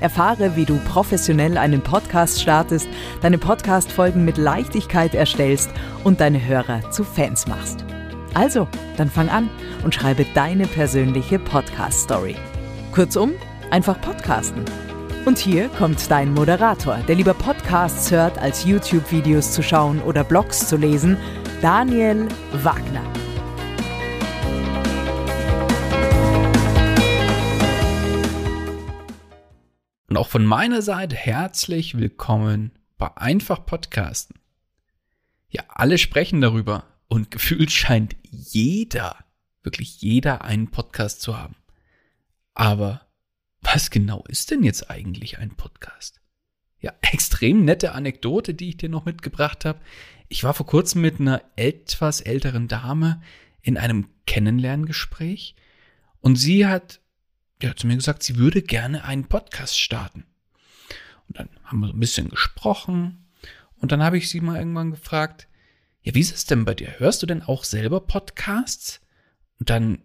Erfahre, 0.00 0.56
wie 0.56 0.64
du 0.64 0.78
professionell 0.78 1.58
einen 1.58 1.80
Podcast 1.80 2.40
startest, 2.40 2.88
deine 3.20 3.38
Podcast-Folgen 3.38 4.24
mit 4.24 4.38
Leichtigkeit 4.38 5.14
erstellst 5.14 5.70
und 6.04 6.20
deine 6.20 6.44
Hörer 6.44 6.90
zu 6.90 7.04
Fans 7.04 7.46
machst. 7.46 7.84
Also, 8.34 8.68
dann 8.96 9.10
fang 9.10 9.28
an 9.28 9.50
und 9.84 9.94
schreibe 9.94 10.24
deine 10.34 10.66
persönliche 10.66 11.38
Podcast-Story. 11.38 12.36
Kurzum, 12.92 13.32
einfach 13.70 14.00
podcasten. 14.00 14.64
Und 15.24 15.38
hier 15.38 15.68
kommt 15.68 16.10
dein 16.10 16.32
Moderator, 16.32 16.98
der 17.06 17.16
lieber 17.16 17.34
Podcasts 17.34 18.10
hört, 18.10 18.38
als 18.38 18.64
YouTube-Videos 18.64 19.52
zu 19.52 19.62
schauen 19.62 20.00
oder 20.02 20.24
Blogs 20.24 20.68
zu 20.68 20.76
lesen, 20.76 21.16
Daniel 21.60 22.28
Wagner. 22.62 23.02
Und 30.08 30.16
auch 30.16 30.28
von 30.28 30.46
meiner 30.46 30.80
Seite 30.80 31.14
herzlich 31.14 31.98
willkommen 31.98 32.72
bei 32.96 33.14
Einfach 33.18 33.66
Podcasten. 33.66 34.40
Ja, 35.50 35.64
alle 35.68 35.98
sprechen 35.98 36.40
darüber 36.40 36.84
und 37.08 37.30
gefühlt 37.30 37.70
scheint 37.70 38.16
jeder, 38.22 39.22
wirklich 39.62 40.00
jeder 40.00 40.44
einen 40.44 40.70
Podcast 40.70 41.20
zu 41.20 41.36
haben. 41.36 41.56
Aber 42.54 43.06
was 43.60 43.90
genau 43.90 44.24
ist 44.28 44.50
denn 44.50 44.62
jetzt 44.62 44.90
eigentlich 44.90 45.36
ein 45.40 45.50
Podcast? 45.56 46.22
Ja, 46.80 46.94
extrem 47.02 47.66
nette 47.66 47.92
Anekdote, 47.92 48.54
die 48.54 48.70
ich 48.70 48.76
dir 48.78 48.88
noch 48.88 49.04
mitgebracht 49.04 49.66
habe. 49.66 49.80
Ich 50.28 50.42
war 50.42 50.54
vor 50.54 50.64
kurzem 50.64 51.02
mit 51.02 51.20
einer 51.20 51.42
etwas 51.56 52.22
älteren 52.22 52.66
Dame 52.66 53.20
in 53.60 53.76
einem 53.76 54.08
Kennenlerngespräch 54.26 55.54
und 56.22 56.36
sie 56.36 56.66
hat 56.66 57.02
ja, 57.62 57.74
zu 57.74 57.86
mir 57.86 57.96
gesagt, 57.96 58.22
sie 58.22 58.36
würde 58.36 58.62
gerne 58.62 59.04
einen 59.04 59.24
Podcast 59.26 59.78
starten. 59.78 60.24
Und 61.28 61.38
dann 61.38 61.48
haben 61.64 61.80
wir 61.80 61.88
so 61.88 61.92
ein 61.92 62.00
bisschen 62.00 62.28
gesprochen. 62.28 63.26
Und 63.76 63.92
dann 63.92 64.02
habe 64.02 64.18
ich 64.18 64.28
sie 64.28 64.40
mal 64.40 64.58
irgendwann 64.58 64.92
gefragt, 64.92 65.48
ja, 66.02 66.14
wie 66.14 66.20
ist 66.20 66.34
es 66.34 66.46
denn 66.46 66.64
bei 66.64 66.74
dir? 66.74 66.98
Hörst 66.98 67.22
du 67.22 67.26
denn 67.26 67.42
auch 67.42 67.64
selber 67.64 68.00
Podcasts? 68.00 69.00
Und 69.58 69.70
dann, 69.70 70.02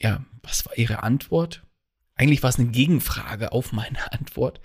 ja, 0.00 0.24
was 0.42 0.66
war 0.66 0.76
ihre 0.76 1.02
Antwort? 1.02 1.66
Eigentlich 2.14 2.42
war 2.42 2.50
es 2.50 2.58
eine 2.58 2.70
Gegenfrage 2.70 3.52
auf 3.52 3.72
meine 3.72 4.12
Antwort. 4.12 4.60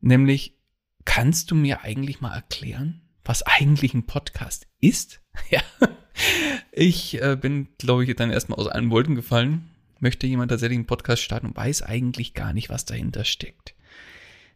Nämlich, 0.00 0.56
kannst 1.04 1.50
du 1.50 1.54
mir 1.54 1.82
eigentlich 1.82 2.20
mal 2.20 2.34
erklären, 2.34 3.02
was 3.24 3.42
eigentlich 3.42 3.94
ein 3.94 4.06
Podcast 4.06 4.66
ist? 4.80 5.20
Ja, 5.50 5.62
ich 6.72 7.22
äh, 7.22 7.36
bin, 7.40 7.68
glaube 7.78 8.04
ich, 8.04 8.14
dann 8.16 8.30
erstmal 8.30 8.58
aus 8.58 8.66
allen 8.66 8.90
Wolken 8.90 9.14
gefallen 9.14 9.70
möchte 10.00 10.26
jemand 10.26 10.50
tatsächlich 10.50 10.78
einen 10.78 10.86
Podcast 10.86 11.22
starten 11.22 11.46
und 11.46 11.56
weiß 11.56 11.82
eigentlich 11.82 12.34
gar 12.34 12.52
nicht, 12.52 12.68
was 12.70 12.84
dahinter 12.84 13.24
steckt. 13.24 13.74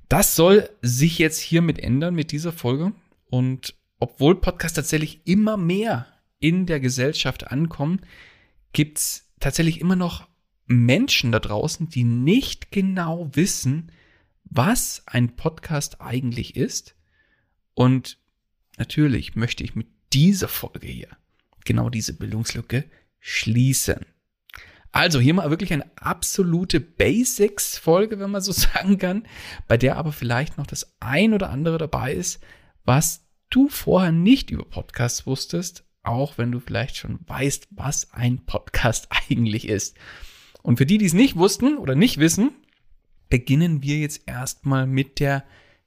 Das 0.09 0.37
soll 0.37 0.69
sich 0.83 1.19
jetzt 1.19 1.39
hiermit 1.39 1.79
ändern 1.79 2.15
mit 2.15 2.33
dieser 2.33 2.53
Folge. 2.53 2.93
Und 3.27 3.75
obwohl 3.99 4.41
Podcasts 4.41 4.77
tatsächlich 4.77 5.21
immer 5.25 5.57
mehr 5.57 6.07
in 6.39 6.67
der 6.67 6.81
Gesellschaft 6.81 7.51
ankommen, 7.51 8.01
gibt 8.73 8.99
es 8.99 9.31
tatsächlich 9.41 9.81
immer 9.81 9.97
noch 9.97 10.29
Menschen 10.67 11.33
da 11.33 11.41
draußen, 11.41 11.89
die 11.89 12.05
nicht 12.05 12.71
genau 12.71 13.31
wissen, 13.33 13.93
was 14.45 15.03
ein 15.07 15.37
Podcast 15.37 16.01
eigentlich 16.01 16.57
ist. 16.57 16.95
Und 17.75 18.19
natürlich 18.79 19.37
möchte 19.37 19.65
ich 19.65 19.75
mit 19.75 19.89
dieser 20.13 20.49
Folge 20.49 20.87
hier 20.87 21.09
genau 21.65 21.91
diese 21.91 22.13
Bildungslücke 22.13 22.85
schließen. 23.21 24.07
Also 24.95 25.19
hier 25.19 25.35
mal 25.35 25.51
wirklich 25.51 25.73
eine 25.73 25.91
absolute 25.97 26.79
Basics-Folge, 26.79 28.21
wenn 28.21 28.31
man 28.31 28.41
so 28.41 28.53
sagen 28.53 28.97
kann, 28.97 29.27
bei 29.67 29.77
der 29.77 29.97
aber 29.97 30.13
vielleicht 30.13 30.57
noch 30.57 30.69
das 30.69 30.95
ein 31.01 31.35
oder 31.35 31.51
andere 31.51 31.79
dabei 31.79 32.15
ist, 32.15 32.41
was 32.85 33.27
du 33.51 33.69
vorher 33.69 34.13
nicht 34.13 34.53
über 34.53 34.65
Podcasts 34.65 35.27
wusstest, 35.27 35.85
auch 36.05 36.39
wenn 36.39 36.53
du 36.53 36.61
vielleicht 36.61 36.97
schon 36.97 37.19
weißt, 37.27 37.67
was 37.73 38.13
ein 38.13 38.47
Podcast 38.47 39.09
eigentlich 39.29 39.69
ist. 39.69 39.97
Und 40.63 40.77
für 40.77 40.87
die, 40.87 40.99
die 40.99 41.07
es 41.07 41.13
nicht 41.13 41.35
wussten 41.35 41.77
oder 41.77 41.97
nicht 41.97 42.19
wissen, 42.19 42.53
beginnen 43.29 43.83
wir 43.83 43.99
jetzt 43.99 44.23
erstmal 44.27 44.87
mit 44.87 45.19
der 45.19 45.43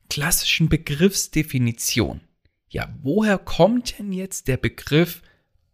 klassischen 0.10 0.68
Begriffsdefinition. 0.68 2.20
Ja, 2.68 2.94
woher 3.02 3.38
kommt 3.38 3.98
denn 3.98 4.12
jetzt 4.12 4.50
der 4.50 4.58
Begriff 4.58 5.22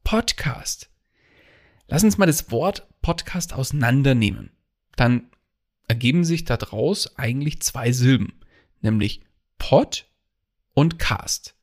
Podcast? 0.04 0.93
Lass 1.94 2.04
uns 2.04 2.18
mal 2.18 2.26
das 2.26 2.50
Wort 2.50 2.88
Podcast 3.04 3.54
auseinandernehmen. 3.54 4.50
Dann 4.96 5.28
ergeben 5.88 6.24
sich 6.24 6.44
daraus 6.44 7.20
eigentlich 7.20 7.62
zwei 7.62 7.92
Silben, 7.92 8.34
nämlich 8.82 9.22
Pod 9.60 10.08
und 10.74 10.98
Cast. 10.98 11.54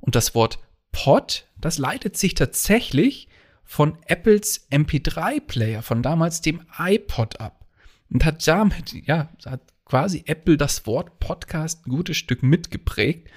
Und 0.00 0.16
das 0.16 0.34
Wort 0.34 0.58
Pod, 0.90 1.46
das 1.60 1.78
leitet 1.78 2.16
sich 2.16 2.34
tatsächlich 2.34 3.28
von 3.62 3.96
Apples 4.06 4.68
MP3-Player, 4.72 5.82
von 5.82 6.02
damals 6.02 6.40
dem 6.40 6.66
iPod 6.76 7.40
ab. 7.40 7.64
Und 8.10 8.24
hat 8.24 8.44
damit, 8.48 8.94
ja, 9.06 9.28
hat 9.46 9.60
quasi 9.84 10.24
Apple 10.26 10.56
das 10.56 10.88
Wort 10.88 11.20
Podcast 11.20 11.86
ein 11.86 11.90
gutes 11.90 12.16
Stück 12.16 12.42
mitgeprägt 12.42 13.28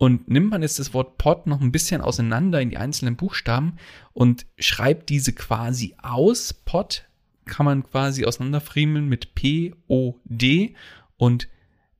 und 0.00 0.30
nimmt 0.30 0.48
man 0.48 0.62
jetzt 0.62 0.78
das 0.78 0.94
Wort 0.94 1.18
Pod 1.18 1.46
noch 1.46 1.60
ein 1.60 1.72
bisschen 1.72 2.00
auseinander 2.00 2.58
in 2.58 2.70
die 2.70 2.78
einzelnen 2.78 3.16
Buchstaben 3.16 3.76
und 4.14 4.46
schreibt 4.58 5.10
diese 5.10 5.34
quasi 5.34 5.94
aus. 6.00 6.54
Pod 6.54 7.06
kann 7.44 7.66
man 7.66 7.82
quasi 7.82 8.24
auseinanderfriemeln 8.24 9.06
mit 9.06 9.34
P, 9.34 9.74
O, 9.88 10.14
D 10.24 10.74
und 11.18 11.48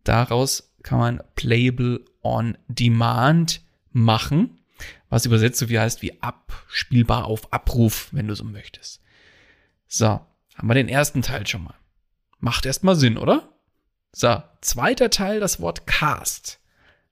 daraus 0.02 0.72
kann 0.82 0.98
man 0.98 1.22
Playable 1.34 2.02
on 2.22 2.56
Demand 2.68 3.60
machen, 3.92 4.62
was 5.10 5.26
übersetzt 5.26 5.58
so 5.58 5.68
wie 5.68 5.78
heißt 5.78 6.00
wie 6.00 6.22
abspielbar 6.22 7.26
auf 7.26 7.52
Abruf, 7.52 8.08
wenn 8.12 8.28
du 8.28 8.34
so 8.34 8.44
möchtest. 8.44 9.02
So, 9.88 10.06
haben 10.54 10.68
wir 10.68 10.72
den 10.72 10.88
ersten 10.88 11.20
Teil 11.20 11.46
schon 11.46 11.64
mal. 11.64 11.74
Macht 12.38 12.64
erstmal 12.64 12.96
Sinn, 12.96 13.18
oder? 13.18 13.52
So, 14.12 14.42
zweiter 14.62 15.10
Teil, 15.10 15.38
das 15.38 15.60
Wort 15.60 15.86
Cast. 15.86 16.60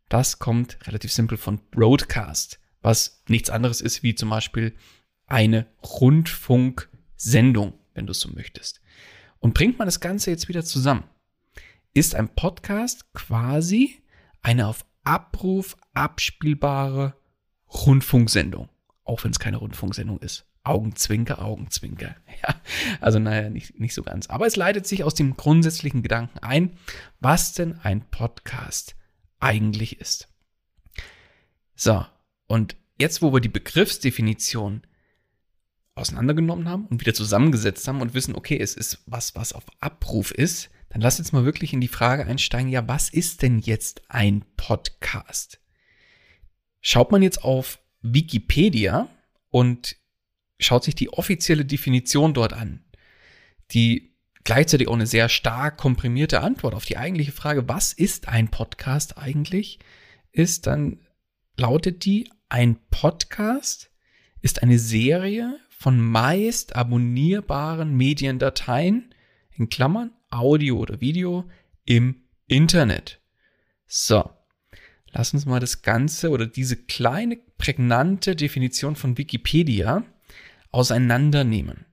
Das 0.09 0.39
kommt 0.39 0.79
relativ 0.87 1.13
simpel 1.13 1.37
von 1.37 1.61
Broadcast, 1.71 2.61
was 2.81 3.23
nichts 3.29 3.51
anderes 3.51 3.81
ist 3.81 4.03
wie 4.03 4.15
zum 4.15 4.31
Beispiel 4.31 4.75
eine 5.27 5.67
Rundfunksendung, 5.83 7.75
wenn 7.95 8.07
du 8.07 8.13
es 8.13 8.21
so 8.21 8.31
möchtest. 8.31 8.81
Und 9.39 9.55
bringt 9.55 9.79
man 9.79 9.87
das 9.87 10.01
Ganze 10.01 10.31
jetzt 10.31 10.49
wieder 10.49 10.65
zusammen, 10.65 11.05
ist 11.93 12.15
ein 12.15 12.35
Podcast 12.35 13.13
quasi 13.13 14.03
eine 14.41 14.67
auf 14.67 14.87
Abruf 15.05 15.77
abspielbare 15.95 17.15
Rundfunksendung, 17.69 18.69
auch 19.05 19.25
wenn 19.25 19.31
es 19.31 19.39
keine 19.39 19.59
Rundfunksendung 19.59 20.19
ist. 20.21 20.47
Augenzwinker, 20.65 21.43
Augenzwinker. 21.43 22.17
Ja, 22.41 22.55
also 23.01 23.19
naja, 23.19 23.51
nicht, 23.51 23.81
nicht 23.81 23.95
so 23.95 24.05
ganz. 24.05 24.29
Aber 24.29 24.47
es 24.47 24.55
leitet 24.55 24.87
sich 24.87 25.03
aus 25.03 25.15
dem 25.15 25.37
grundsätzlichen 25.37 26.05
Gedanken 26.05 26.39
ein, 26.39 26.79
was 27.19 27.53
denn 27.53 27.81
ein 27.83 28.09
Podcast 28.11 28.95
eigentlich 29.41 30.01
ist. 30.01 30.29
So, 31.75 32.05
und 32.47 32.77
jetzt, 32.99 33.23
wo 33.23 33.33
wir 33.33 33.41
die 33.41 33.49
Begriffsdefinition 33.49 34.83
auseinandergenommen 35.95 36.69
haben 36.69 36.87
und 36.87 37.01
wieder 37.01 37.15
zusammengesetzt 37.15 37.87
haben 37.89 38.01
und 38.01 38.15
wissen, 38.15 38.35
okay, 38.35 38.59
es 38.59 38.75
ist 38.75 39.03
was, 39.07 39.35
was 39.35 39.53
auf 39.53 39.65
Abruf 39.81 40.31
ist, 40.31 40.71
dann 40.91 41.01
lass 41.01 41.19
jetzt 41.19 41.33
mal 41.33 41.45
wirklich 41.45 41.73
in 41.73 41.81
die 41.81 41.89
Frage 41.89 42.25
einsteigen, 42.25 42.71
ja, 42.71 42.87
was 42.89 43.11
ist 43.11 43.43
denn 43.43 43.59
jetzt 43.59 44.03
ein 44.09 44.45
Podcast? 44.57 45.61
Schaut 46.81 47.13
man 47.13 47.23
jetzt 47.23 47.45
auf 47.45 47.79
Wikipedia 48.01 49.09
und 49.51 49.97
schaut 50.59 50.85
sich 50.85 50.95
die 50.95 51.13
offizielle 51.13 51.65
Definition 51.65 52.33
dort 52.35 52.53
an, 52.53 52.85
die 53.73 54.08
gleichzeitig 54.49 54.89
auch 54.89 54.95
eine 54.95 55.07
sehr 55.07 55.29
stark 55.29 55.77
komprimierte 55.77 56.41
Antwort 56.41 56.75
auf 56.75 56.87
die 56.87 56.97
eigentliche 56.97 57.33
Frage, 57.33 57.69
was 57.69 57.93
ist 57.93 58.29
ein 58.29 58.49
Podcast 58.49 59.19
eigentlich, 59.19 59.79
ist, 60.33 60.67
dann 60.67 61.01
lautet 61.59 62.07
die, 62.07 62.31
ein 62.49 62.79
Podcast 62.91 63.91
ist 64.41 64.63
eine 64.63 64.79
Serie 64.79 65.61
von 65.69 66.01
meist 66.01 66.77
abonnierbaren 66.77 67.95
Mediendateien, 67.95 69.15
in 69.51 69.69
Klammern 69.69 70.13
Audio 70.31 70.79
oder 70.79 71.03
Video, 71.03 71.47
im 71.85 72.23
Internet. 72.47 73.21
So, 73.87 74.31
lass 75.11 75.35
uns 75.35 75.45
mal 75.45 75.61
das 75.61 75.83
Ganze 75.83 76.31
oder 76.31 76.47
diese 76.47 76.77
kleine 76.77 77.37
prägnante 77.59 78.35
Definition 78.35 78.97
von 78.97 79.19
Wikipedia 79.19 80.05
auseinandernehmen. 80.71 81.85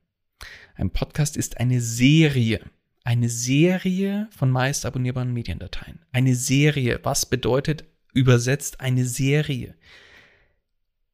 Ein 0.76 0.90
Podcast 0.90 1.38
ist 1.38 1.58
eine 1.58 1.80
Serie. 1.80 2.60
Eine 3.06 3.30
Serie 3.30 4.28
von 4.32 4.52
meist 4.52 4.86
abonnierbaren 4.86 5.32
Mediendateien. 5.32 6.00
Eine 6.12 6.36
Serie. 6.36 7.00
Was 7.04 7.26
bedeutet 7.26 7.86
übersetzt 8.14 8.82
eine 8.82 9.06
Serie? 9.06 9.76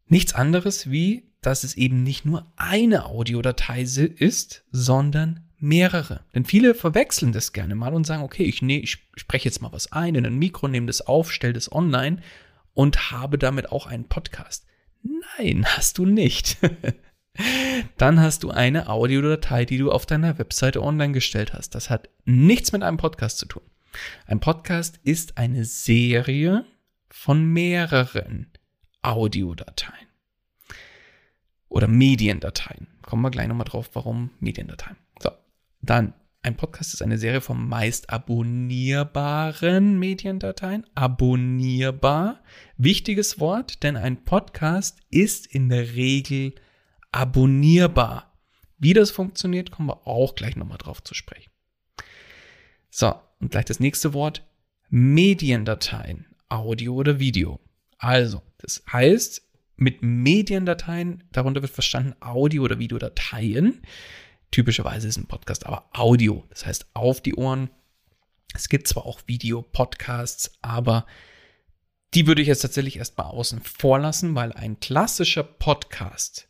Nichts 0.08 0.34
anderes 0.34 0.90
wie, 0.90 1.30
dass 1.42 1.64
es 1.64 1.76
eben 1.76 2.02
nicht 2.02 2.26
nur 2.26 2.52
eine 2.56 3.06
Audiodatei 3.06 3.82
ist, 3.84 4.64
sondern 4.72 5.42
mehrere. 5.60 6.22
Denn 6.34 6.46
viele 6.46 6.74
verwechseln 6.74 7.32
das 7.32 7.54
gerne 7.54 7.76
mal 7.76 7.94
und 7.94 8.08
sagen, 8.08 8.24
okay, 8.24 8.44
ich, 8.44 8.64
ne, 8.64 8.80
ich 8.80 8.98
spreche 9.16 9.46
jetzt 9.46 9.62
mal 9.62 9.72
was 9.72 9.92
ein 9.92 10.16
in 10.16 10.26
ein 10.26 10.40
Mikro, 10.40 10.68
nehme 10.68 10.88
das 10.88 11.02
auf, 11.02 11.32
stelle 11.32 11.54
das 11.54 11.72
online 11.72 12.18
und 12.74 13.12
habe 13.12 13.38
damit 13.38 13.72
auch 13.72 13.86
einen 13.86 14.06
Podcast. 14.06 14.66
Nein, 15.38 15.66
hast 15.68 16.00
du 16.00 16.06
nicht. 16.06 16.58
Dann 17.98 18.20
hast 18.20 18.44
du 18.44 18.52
eine 18.52 18.90
Audiodatei, 18.90 19.66
die 19.66 19.78
du 19.78 19.92
auf 19.92 20.06
deiner 20.06 20.38
Webseite 20.38 20.82
online 20.82 21.14
gestellt 21.14 21.54
hast. 21.54 21.76
Das 21.76 21.90
hat 21.90 22.10
nichts 22.26 22.72
mit 22.72 22.84
einem 22.84 22.98
Podcast 22.98 23.38
zu 23.38 23.46
tun. 23.46 23.64
Ein 24.26 24.40
Podcast 24.40 25.00
ist 25.04 25.38
eine 25.38 25.66
Serie 25.66 26.66
von 27.10 27.44
mehreren 27.44 28.48
Audiodateien 29.02 30.08
oder 31.68 31.88
Mediendateien. 31.88 32.88
Kommen 33.02 33.22
wir 33.24 33.32
gleich 33.32 33.48
nochmal 33.48 33.66
drauf, 33.66 33.90
warum 33.94 34.32
Mediendateien. 34.40 34.98
So, 35.20 35.32
dann 35.82 36.14
ein 36.44 36.58
Podcast 36.58 36.94
ist 36.96 37.04
eine 37.04 37.20
Serie 37.20 37.42
von 37.42 37.68
meist 37.68 38.10
abonnierbaren 38.10 40.00
Mediendateien. 40.00 40.88
Abonnierbar. 40.96 42.42
Wichtiges 42.78 43.40
Wort, 43.40 43.84
denn 43.84 43.96
ein 43.96 44.24
Podcast 44.24 44.98
ist 45.12 45.46
in 45.46 45.70
der 45.70 45.94
Regel 45.94 46.54
abonnierbar. 46.54 46.71
Wie 48.78 48.94
das 48.94 49.12
funktioniert, 49.12 49.72
kommen 49.72 49.90
wir 49.90 50.08
auch 50.08 50.36
gleich 50.36 50.56
nochmal 50.56 50.78
drauf 50.78 51.04
zu 51.04 51.14
sprechen. 51.14 51.52
So, 52.90 53.14
und 53.40 53.52
gleich 53.52 53.66
das 53.66 53.80
nächste 53.80 54.14
Wort. 54.14 54.44
Mediendateien. 54.90 56.26
Audio 56.50 56.94
oder 56.96 57.20
Video. 57.20 57.60
Also, 57.98 58.42
das 58.58 58.84
heißt, 58.92 59.42
mit 59.78 60.02
Mediendateien, 60.02 61.24
darunter 61.32 61.62
wird 61.62 61.72
verstanden 61.72 62.16
Audio- 62.20 62.64
oder 62.64 62.78
Videodateien. 62.78 63.82
Typischerweise 64.52 65.08
ist 65.08 65.18
ein 65.18 65.28
Podcast 65.28 65.66
aber 65.66 65.90
Audio, 65.94 66.46
das 66.50 66.66
heißt 66.66 66.88
auf 66.94 67.22
die 67.22 67.36
Ohren. 67.36 67.70
Es 68.54 68.68
gibt 68.68 68.88
zwar 68.88 69.06
auch 69.06 69.22
Video-Podcasts, 69.28 70.52
aber 70.62 71.06
die 72.14 72.28
würde 72.28 72.42
ich 72.42 72.50
jetzt 72.50 72.62
tatsächlich 72.62 72.98
erstmal 72.98 73.28
außen 73.28 73.62
vor 73.62 73.98
lassen, 73.98 74.36
weil 74.36 74.52
ein 74.52 74.80
klassischer 74.82 75.44
Podcast, 75.44 76.50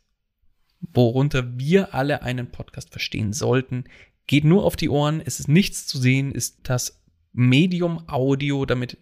worunter 0.92 1.58
wir 1.58 1.94
alle 1.94 2.22
einen 2.22 2.50
Podcast 2.50 2.90
verstehen 2.90 3.32
sollten, 3.32 3.84
geht 4.26 4.44
nur 4.44 4.64
auf 4.64 4.76
die 4.76 4.88
Ohren. 4.88 5.20
Es 5.24 5.40
ist 5.40 5.48
nichts 5.48 5.86
zu 5.86 5.98
sehen, 5.98 6.32
ist 6.32 6.60
das 6.64 7.00
Medium 7.32 8.08
Audio 8.08 8.66
damit 8.66 8.98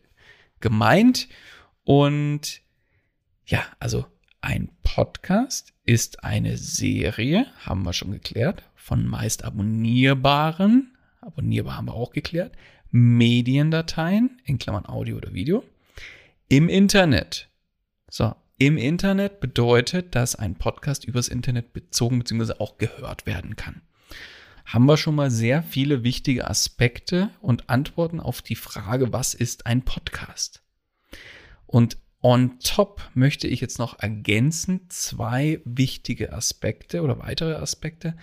gemeint. 0.60 1.28
Und 1.84 2.60
ja, 3.46 3.64
also 3.78 4.06
ein 4.40 4.70
Podcast 4.82 5.72
ist 5.84 6.24
eine 6.24 6.56
Serie, 6.56 7.46
haben 7.60 7.82
wir 7.84 7.92
schon 7.92 8.12
geklärt, 8.12 8.62
von 8.74 9.06
meist 9.06 9.44
abonnierbaren, 9.44 10.96
abonnierbar 11.20 11.76
haben 11.76 11.86
wir 11.86 11.94
auch 11.94 12.12
geklärt, 12.12 12.56
Mediendateien, 12.90 14.40
in 14.44 14.58
Klammern 14.58 14.86
Audio 14.86 15.16
oder 15.16 15.32
Video, 15.32 15.64
im 16.48 16.68
Internet. 16.68 17.48
So, 18.08 18.34
im 18.60 18.76
Internet 18.76 19.40
bedeutet, 19.40 20.14
dass 20.14 20.36
ein 20.36 20.54
Podcast 20.54 21.06
übers 21.06 21.28
Internet 21.28 21.72
bezogen 21.72 22.18
bzw. 22.18 22.52
auch 22.58 22.76
gehört 22.76 23.24
werden 23.24 23.56
kann. 23.56 23.80
Haben 24.66 24.84
wir 24.84 24.98
schon 24.98 25.14
mal 25.14 25.30
sehr 25.30 25.62
viele 25.62 26.04
wichtige 26.04 26.46
Aspekte 26.46 27.30
und 27.40 27.70
Antworten 27.70 28.20
auf 28.20 28.42
die 28.42 28.56
Frage, 28.56 29.14
was 29.14 29.32
ist 29.32 29.64
ein 29.64 29.82
Podcast? 29.82 30.62
Und 31.66 31.96
On 32.22 32.58
top 32.58 33.10
möchte 33.14 33.48
ich 33.48 33.62
jetzt 33.62 33.78
noch 33.78 33.98
ergänzen 33.98 34.90
zwei 34.90 35.62
wichtige 35.64 36.34
Aspekte 36.34 37.00
oder 37.00 37.18
weitere 37.18 37.54
Aspekte, 37.54 38.14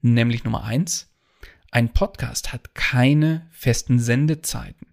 nämlich 0.00 0.42
Nummer 0.42 0.64
eins. 0.64 1.12
Ein 1.70 1.92
Podcast 1.92 2.54
hat 2.54 2.74
keine 2.74 3.46
festen 3.50 3.98
Sendezeiten. 3.98 4.86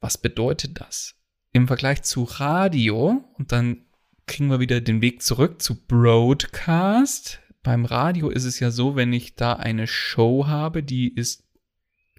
Was 0.00 0.18
bedeutet 0.18 0.80
das? 0.80 1.14
Im 1.52 1.68
Vergleich 1.68 2.02
zu 2.02 2.24
Radio, 2.24 3.24
und 3.34 3.52
dann 3.52 3.84
kriegen 4.30 4.48
wir 4.48 4.60
wieder 4.60 4.80
den 4.80 5.02
Weg 5.02 5.22
zurück 5.22 5.60
zu 5.60 5.74
Broadcast. 5.74 7.40
Beim 7.64 7.84
Radio 7.84 8.30
ist 8.30 8.44
es 8.44 8.60
ja 8.60 8.70
so, 8.70 8.94
wenn 8.94 9.12
ich 9.12 9.34
da 9.34 9.54
eine 9.54 9.88
Show 9.88 10.46
habe, 10.46 10.84
die 10.84 11.12
ist, 11.12 11.42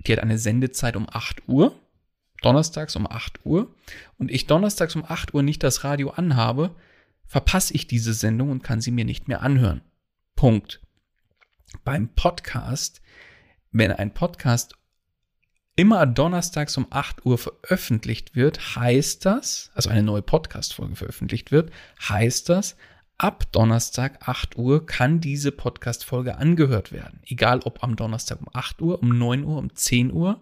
die 0.06 0.12
hat 0.12 0.20
eine 0.20 0.38
Sendezeit 0.38 0.98
um 0.98 1.08
8 1.10 1.48
Uhr 1.48 1.74
donnerstags 2.42 2.98
um 2.98 3.08
8 3.08 3.46
Uhr 3.46 3.74
und 4.18 4.30
ich 4.30 4.46
donnerstags 4.46 4.96
um 4.96 5.06
8 5.08 5.34
Uhr 5.34 5.42
nicht 5.42 5.64
das 5.64 5.86
Radio 5.86 6.10
anhabe, 6.10 6.76
verpasse 7.26 7.74
ich 7.74 7.88
diese 7.88 8.14
Sendung 8.14 8.50
und 8.50 8.62
kann 8.62 8.82
sie 8.82 8.92
mir 8.92 9.06
nicht 9.06 9.30
mehr 9.30 9.42
anhören. 9.42 9.82
Punkt. 10.36 10.82
Beim 11.86 12.10
Podcast, 12.10 13.02
wenn 13.72 13.94
ein 13.94 14.14
Podcast 14.14 14.76
immer 15.76 16.06
donnerstags 16.06 16.78
um 16.78 16.88
8 16.90 17.26
Uhr 17.26 17.38
veröffentlicht 17.38 18.36
wird, 18.36 18.76
heißt 18.76 19.26
das, 19.26 19.72
also 19.74 19.90
eine 19.90 20.04
neue 20.04 20.22
Podcast-Folge 20.22 20.96
veröffentlicht 20.96 21.52
wird, 21.52 21.72
heißt 22.08 22.50
das, 22.50 22.76
ab 23.18 23.52
Donnerstag 23.52 24.28
8 24.28 24.58
Uhr 24.58 24.86
kann 24.86 25.22
diese 25.22 25.52
Podcast-Folge 25.52 26.38
angehört 26.38 26.92
werden. 26.92 27.22
Egal 27.26 27.62
ob 27.64 27.84
am 27.84 27.96
Donnerstag 27.96 28.42
um 28.42 28.48
8 28.52 28.82
Uhr, 28.82 29.02
um 29.02 29.18
9 29.18 29.44
Uhr, 29.44 29.58
um 29.58 29.74
10 29.74 30.12
Uhr 30.12 30.42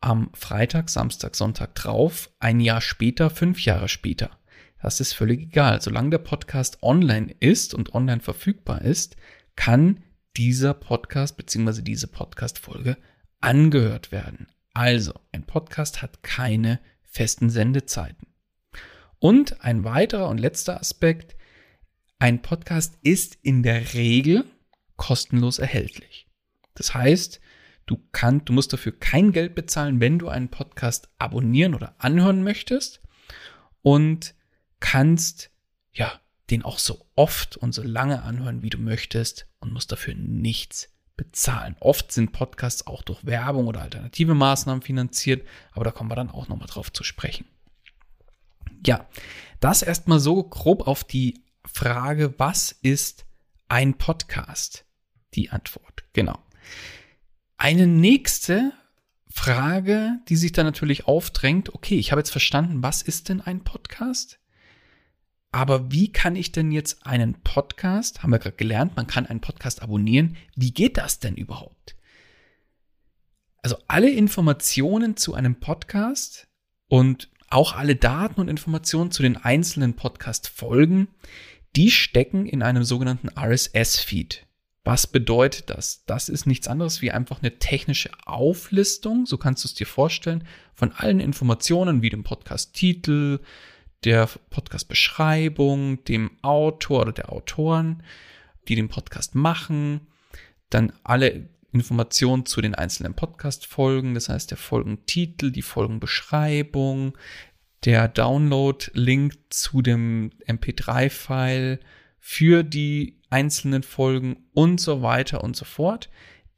am 0.00 0.30
Freitag, 0.34 0.88
Samstag, 0.88 1.36
Sonntag 1.36 1.74
drauf, 1.74 2.30
ein 2.38 2.60
Jahr 2.60 2.80
später, 2.80 3.30
fünf 3.30 3.64
Jahre 3.64 3.88
später. 3.88 4.30
Das 4.82 5.00
ist 5.00 5.12
völlig 5.12 5.40
egal. 5.40 5.82
Solange 5.82 6.10
der 6.10 6.18
Podcast 6.18 6.82
online 6.82 7.34
ist 7.40 7.74
und 7.74 7.94
online 7.94 8.20
verfügbar 8.20 8.80
ist, 8.82 9.16
kann 9.56 10.02
dieser 10.36 10.72
Podcast 10.72 11.36
bzw. 11.36 11.82
diese 11.82 12.06
Podcast-Folge 12.06 12.96
angehört 13.40 14.12
werden. 14.12 14.48
Also, 14.72 15.14
ein 15.32 15.44
Podcast 15.44 16.02
hat 16.02 16.22
keine 16.22 16.80
festen 17.02 17.50
Sendezeiten. 17.50 18.28
Und 19.18 19.62
ein 19.64 19.84
weiterer 19.84 20.28
und 20.28 20.38
letzter 20.38 20.80
Aspekt, 20.80 21.36
ein 22.18 22.42
Podcast 22.42 22.98
ist 23.02 23.38
in 23.42 23.62
der 23.62 23.94
Regel 23.94 24.44
kostenlos 24.96 25.58
erhältlich. 25.58 26.26
Das 26.74 26.94
heißt, 26.94 27.40
Du 27.90 28.00
kannst, 28.12 28.48
du 28.48 28.52
musst 28.52 28.72
dafür 28.72 28.92
kein 28.92 29.32
Geld 29.32 29.56
bezahlen, 29.56 29.98
wenn 29.98 30.20
du 30.20 30.28
einen 30.28 30.48
Podcast 30.48 31.08
abonnieren 31.18 31.74
oder 31.74 31.96
anhören 31.98 32.44
möchtest 32.44 33.00
und 33.82 34.36
kannst, 34.78 35.50
ja, 35.92 36.20
den 36.50 36.62
auch 36.62 36.78
so 36.78 37.04
oft 37.16 37.56
und 37.56 37.72
so 37.72 37.82
lange 37.82 38.22
anhören, 38.22 38.62
wie 38.62 38.70
du 38.70 38.78
möchtest 38.78 39.48
und 39.58 39.72
musst 39.72 39.90
dafür 39.90 40.14
nichts 40.14 40.88
bezahlen. 41.20 41.76
Oft 41.80 42.12
sind 42.12 42.32
Podcasts 42.32 42.86
auch 42.86 43.02
durch 43.02 43.26
Werbung 43.26 43.66
oder 43.66 43.82
alternative 43.82 44.34
Maßnahmen 44.34 44.80
finanziert, 44.80 45.46
aber 45.72 45.84
da 45.84 45.90
kommen 45.90 46.10
wir 46.10 46.16
dann 46.16 46.30
auch 46.30 46.48
nochmal 46.48 46.66
drauf 46.66 46.90
zu 46.90 47.04
sprechen. 47.04 47.44
Ja, 48.86 49.06
das 49.60 49.82
erstmal 49.82 50.18
so 50.18 50.42
grob 50.42 50.88
auf 50.88 51.04
die 51.04 51.44
Frage, 51.66 52.32
was 52.38 52.72
ist 52.72 53.26
ein 53.68 53.98
Podcast? 53.98 54.86
Die 55.34 55.50
Antwort, 55.50 56.04
genau. 56.14 56.38
Eine 57.58 57.86
nächste 57.86 58.72
Frage, 59.28 60.20
die 60.30 60.36
sich 60.36 60.52
dann 60.52 60.64
natürlich 60.64 61.06
aufdrängt, 61.06 61.74
okay, 61.74 61.96
ich 61.96 62.12
habe 62.12 62.20
jetzt 62.20 62.30
verstanden, 62.30 62.82
was 62.82 63.02
ist 63.02 63.28
denn 63.28 63.42
ein 63.42 63.62
Podcast? 63.62 64.39
Aber 65.52 65.90
wie 65.90 66.12
kann 66.12 66.36
ich 66.36 66.52
denn 66.52 66.70
jetzt 66.70 67.04
einen 67.06 67.34
Podcast, 67.42 68.22
haben 68.22 68.30
wir 68.30 68.38
gerade 68.38 68.56
gelernt, 68.56 68.96
man 68.96 69.06
kann 69.06 69.26
einen 69.26 69.40
Podcast 69.40 69.82
abonnieren, 69.82 70.36
wie 70.54 70.72
geht 70.72 70.96
das 70.96 71.18
denn 71.18 71.34
überhaupt? 71.34 71.96
Also 73.62 73.76
alle 73.88 74.10
Informationen 74.10 75.16
zu 75.16 75.34
einem 75.34 75.56
Podcast 75.56 76.48
und 76.88 77.30
auch 77.48 77.74
alle 77.74 77.96
Daten 77.96 78.40
und 78.40 78.48
Informationen 78.48 79.10
zu 79.10 79.22
den 79.22 79.36
einzelnen 79.36 79.96
Podcast-Folgen, 79.96 81.08
die 81.76 81.90
stecken 81.90 82.46
in 82.46 82.62
einem 82.62 82.84
sogenannten 82.84 83.28
RSS-Feed. 83.28 84.46
Was 84.84 85.06
bedeutet 85.06 85.68
das? 85.68 86.04
Das 86.06 86.28
ist 86.28 86.46
nichts 86.46 86.68
anderes 86.68 87.02
wie 87.02 87.10
einfach 87.10 87.40
eine 87.40 87.58
technische 87.58 88.10
Auflistung, 88.24 89.26
so 89.26 89.36
kannst 89.36 89.64
du 89.64 89.68
es 89.68 89.74
dir 89.74 89.86
vorstellen, 89.86 90.44
von 90.74 90.92
allen 90.92 91.20
Informationen 91.20 92.02
wie 92.02 92.08
dem 92.08 92.22
Podcast-Titel, 92.22 93.40
der 94.04 94.28
Podcast-Beschreibung, 94.50 96.04
dem 96.04 96.30
Autor 96.42 97.02
oder 97.02 97.12
der 97.12 97.32
Autoren, 97.32 98.02
die 98.68 98.74
den 98.74 98.88
Podcast 98.88 99.34
machen, 99.34 100.06
dann 100.70 100.92
alle 101.04 101.48
Informationen 101.72 102.46
zu 102.46 102.60
den 102.60 102.74
einzelnen 102.74 103.14
Podcast-Folgen, 103.14 104.14
das 104.14 104.28
heißt 104.28 104.50
der 104.50 104.58
Folgentitel, 104.58 105.52
die 105.52 105.62
Folgenbeschreibung, 105.62 107.16
der 107.84 108.08
Download-Link 108.08 109.38
zu 109.50 109.80
dem 109.82 110.32
MP3-File 110.46 111.78
für 112.18 112.62
die 112.62 113.20
einzelnen 113.30 113.82
Folgen 113.82 114.44
und 114.52 114.80
so 114.80 115.02
weiter 115.02 115.42
und 115.44 115.56
so 115.56 115.64
fort. 115.64 116.10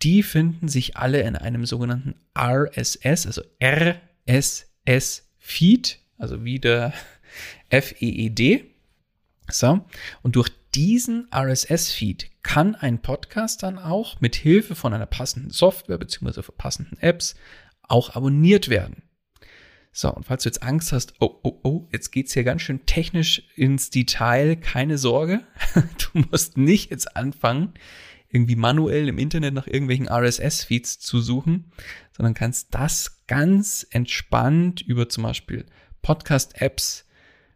Die 0.02 0.22
finden 0.22 0.68
sich 0.68 0.96
alle 0.96 1.20
in 1.22 1.36
einem 1.36 1.64
sogenannten 1.66 2.14
RSS, 2.36 3.26
also 3.26 3.42
RSS-Feed, 3.62 3.98
also 6.18 6.44
wie 6.44 6.58
der 6.58 6.92
FEED. 7.72 8.64
So, 9.50 9.84
und 10.22 10.36
durch 10.36 10.50
diesen 10.74 11.28
RSS-Feed 11.34 12.30
kann 12.42 12.74
ein 12.74 13.02
Podcast 13.02 13.62
dann 13.62 13.78
auch 13.78 14.20
mit 14.20 14.36
Hilfe 14.36 14.74
von 14.74 14.94
einer 14.94 15.06
passenden 15.06 15.50
Software 15.50 15.98
bzw. 15.98 16.42
passenden 16.56 16.98
Apps 16.98 17.34
auch 17.82 18.14
abonniert 18.14 18.68
werden. 18.68 19.02
So, 19.94 20.10
und 20.14 20.24
falls 20.24 20.44
du 20.44 20.48
jetzt 20.48 20.62
Angst 20.62 20.92
hast, 20.92 21.14
oh, 21.20 21.38
oh, 21.42 21.60
oh, 21.62 21.88
jetzt 21.92 22.12
geht's 22.12 22.32
hier 22.32 22.44
ganz 22.44 22.62
schön 22.62 22.86
technisch 22.86 23.42
ins 23.56 23.90
Detail, 23.90 24.56
keine 24.56 24.98
Sorge. 24.98 25.40
Du 26.14 26.20
musst 26.30 26.58
nicht 26.58 26.90
jetzt 26.90 27.16
anfangen, 27.16 27.72
irgendwie 28.28 28.56
manuell 28.56 29.08
im 29.08 29.18
Internet 29.18 29.54
nach 29.54 29.66
irgendwelchen 29.66 30.08
RSS-Feeds 30.08 30.98
zu 30.98 31.20
suchen, 31.20 31.72
sondern 32.14 32.34
kannst 32.34 32.74
das 32.74 33.26
ganz 33.26 33.86
entspannt 33.90 34.80
über 34.82 35.08
zum 35.08 35.24
Beispiel 35.24 35.66
Podcast-Apps 36.00 37.06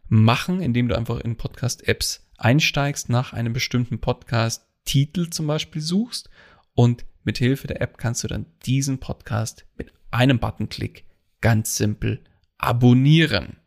machen, 0.09 0.61
indem 0.61 0.87
du 0.87 0.97
einfach 0.97 1.19
in 1.19 1.35
Podcast-Apps 1.35 2.27
einsteigst, 2.37 3.09
nach 3.09 3.33
einem 3.33 3.53
bestimmten 3.53 3.99
Podcast-Titel 3.99 5.29
zum 5.29 5.47
Beispiel 5.47 5.81
suchst 5.81 6.29
und 6.73 7.05
mit 7.23 7.39
Hilfe 7.39 7.67
der 7.67 7.81
App 7.81 7.97
kannst 7.97 8.23
du 8.23 8.27
dann 8.27 8.45
diesen 8.65 8.99
Podcast 8.99 9.65
mit 9.75 9.91
einem 10.11 10.39
Buttonklick 10.39 11.05
ganz 11.41 11.75
simpel 11.75 12.23
abonnieren. 12.57 13.57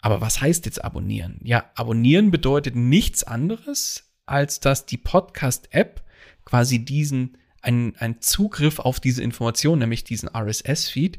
Aber 0.00 0.20
was 0.20 0.40
heißt 0.40 0.66
jetzt 0.66 0.84
abonnieren? 0.84 1.40
Ja, 1.42 1.70
abonnieren 1.74 2.30
bedeutet 2.30 2.76
nichts 2.76 3.24
anderes, 3.24 4.12
als 4.26 4.60
dass 4.60 4.86
die 4.86 4.98
Podcast-App 4.98 6.04
quasi 6.44 6.84
diesen, 6.84 7.38
einen, 7.60 7.96
einen 7.96 8.20
Zugriff 8.20 8.78
auf 8.78 9.00
diese 9.00 9.22
Information, 9.22 9.80
nämlich 9.80 10.04
diesen 10.04 10.28
RSS-Feed, 10.28 11.18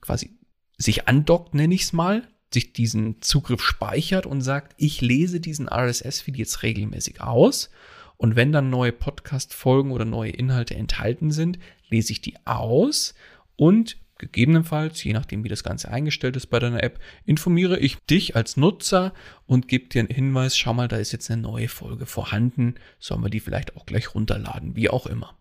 quasi 0.00 0.38
sich 0.76 1.08
andockt, 1.08 1.54
nenne 1.54 1.74
ich 1.74 1.82
es 1.82 1.92
mal, 1.92 2.28
sich 2.54 2.72
diesen 2.72 3.20
Zugriff 3.22 3.62
speichert 3.62 4.26
und 4.26 4.40
sagt, 4.40 4.74
ich 4.76 5.00
lese 5.00 5.40
diesen 5.40 5.68
RSS-Feed 5.68 6.36
jetzt 6.36 6.62
regelmäßig 6.62 7.20
aus. 7.20 7.70
Und 8.16 8.36
wenn 8.36 8.52
dann 8.52 8.70
neue 8.70 8.92
Podcast-Folgen 8.92 9.90
oder 9.90 10.04
neue 10.04 10.30
Inhalte 10.30 10.74
enthalten 10.74 11.30
sind, 11.32 11.58
lese 11.88 12.12
ich 12.12 12.20
die 12.20 12.36
aus 12.44 13.14
und 13.56 13.96
gegebenenfalls, 14.18 15.02
je 15.02 15.12
nachdem 15.12 15.42
wie 15.42 15.48
das 15.48 15.64
Ganze 15.64 15.90
eingestellt 15.90 16.36
ist 16.36 16.46
bei 16.46 16.60
deiner 16.60 16.82
App, 16.82 17.00
informiere 17.24 17.78
ich 17.78 17.98
dich 18.08 18.36
als 18.36 18.56
Nutzer 18.56 19.12
und 19.46 19.66
gebe 19.66 19.88
dir 19.88 20.00
einen 20.00 20.14
Hinweis, 20.14 20.56
schau 20.56 20.72
mal, 20.72 20.86
da 20.86 20.96
ist 20.96 21.10
jetzt 21.10 21.30
eine 21.30 21.42
neue 21.42 21.68
Folge 21.68 22.06
vorhanden, 22.06 22.76
sollen 23.00 23.22
wir 23.22 23.30
die 23.30 23.40
vielleicht 23.40 23.76
auch 23.76 23.84
gleich 23.84 24.14
runterladen, 24.14 24.76
wie 24.76 24.88
auch 24.88 25.06
immer. 25.06 25.36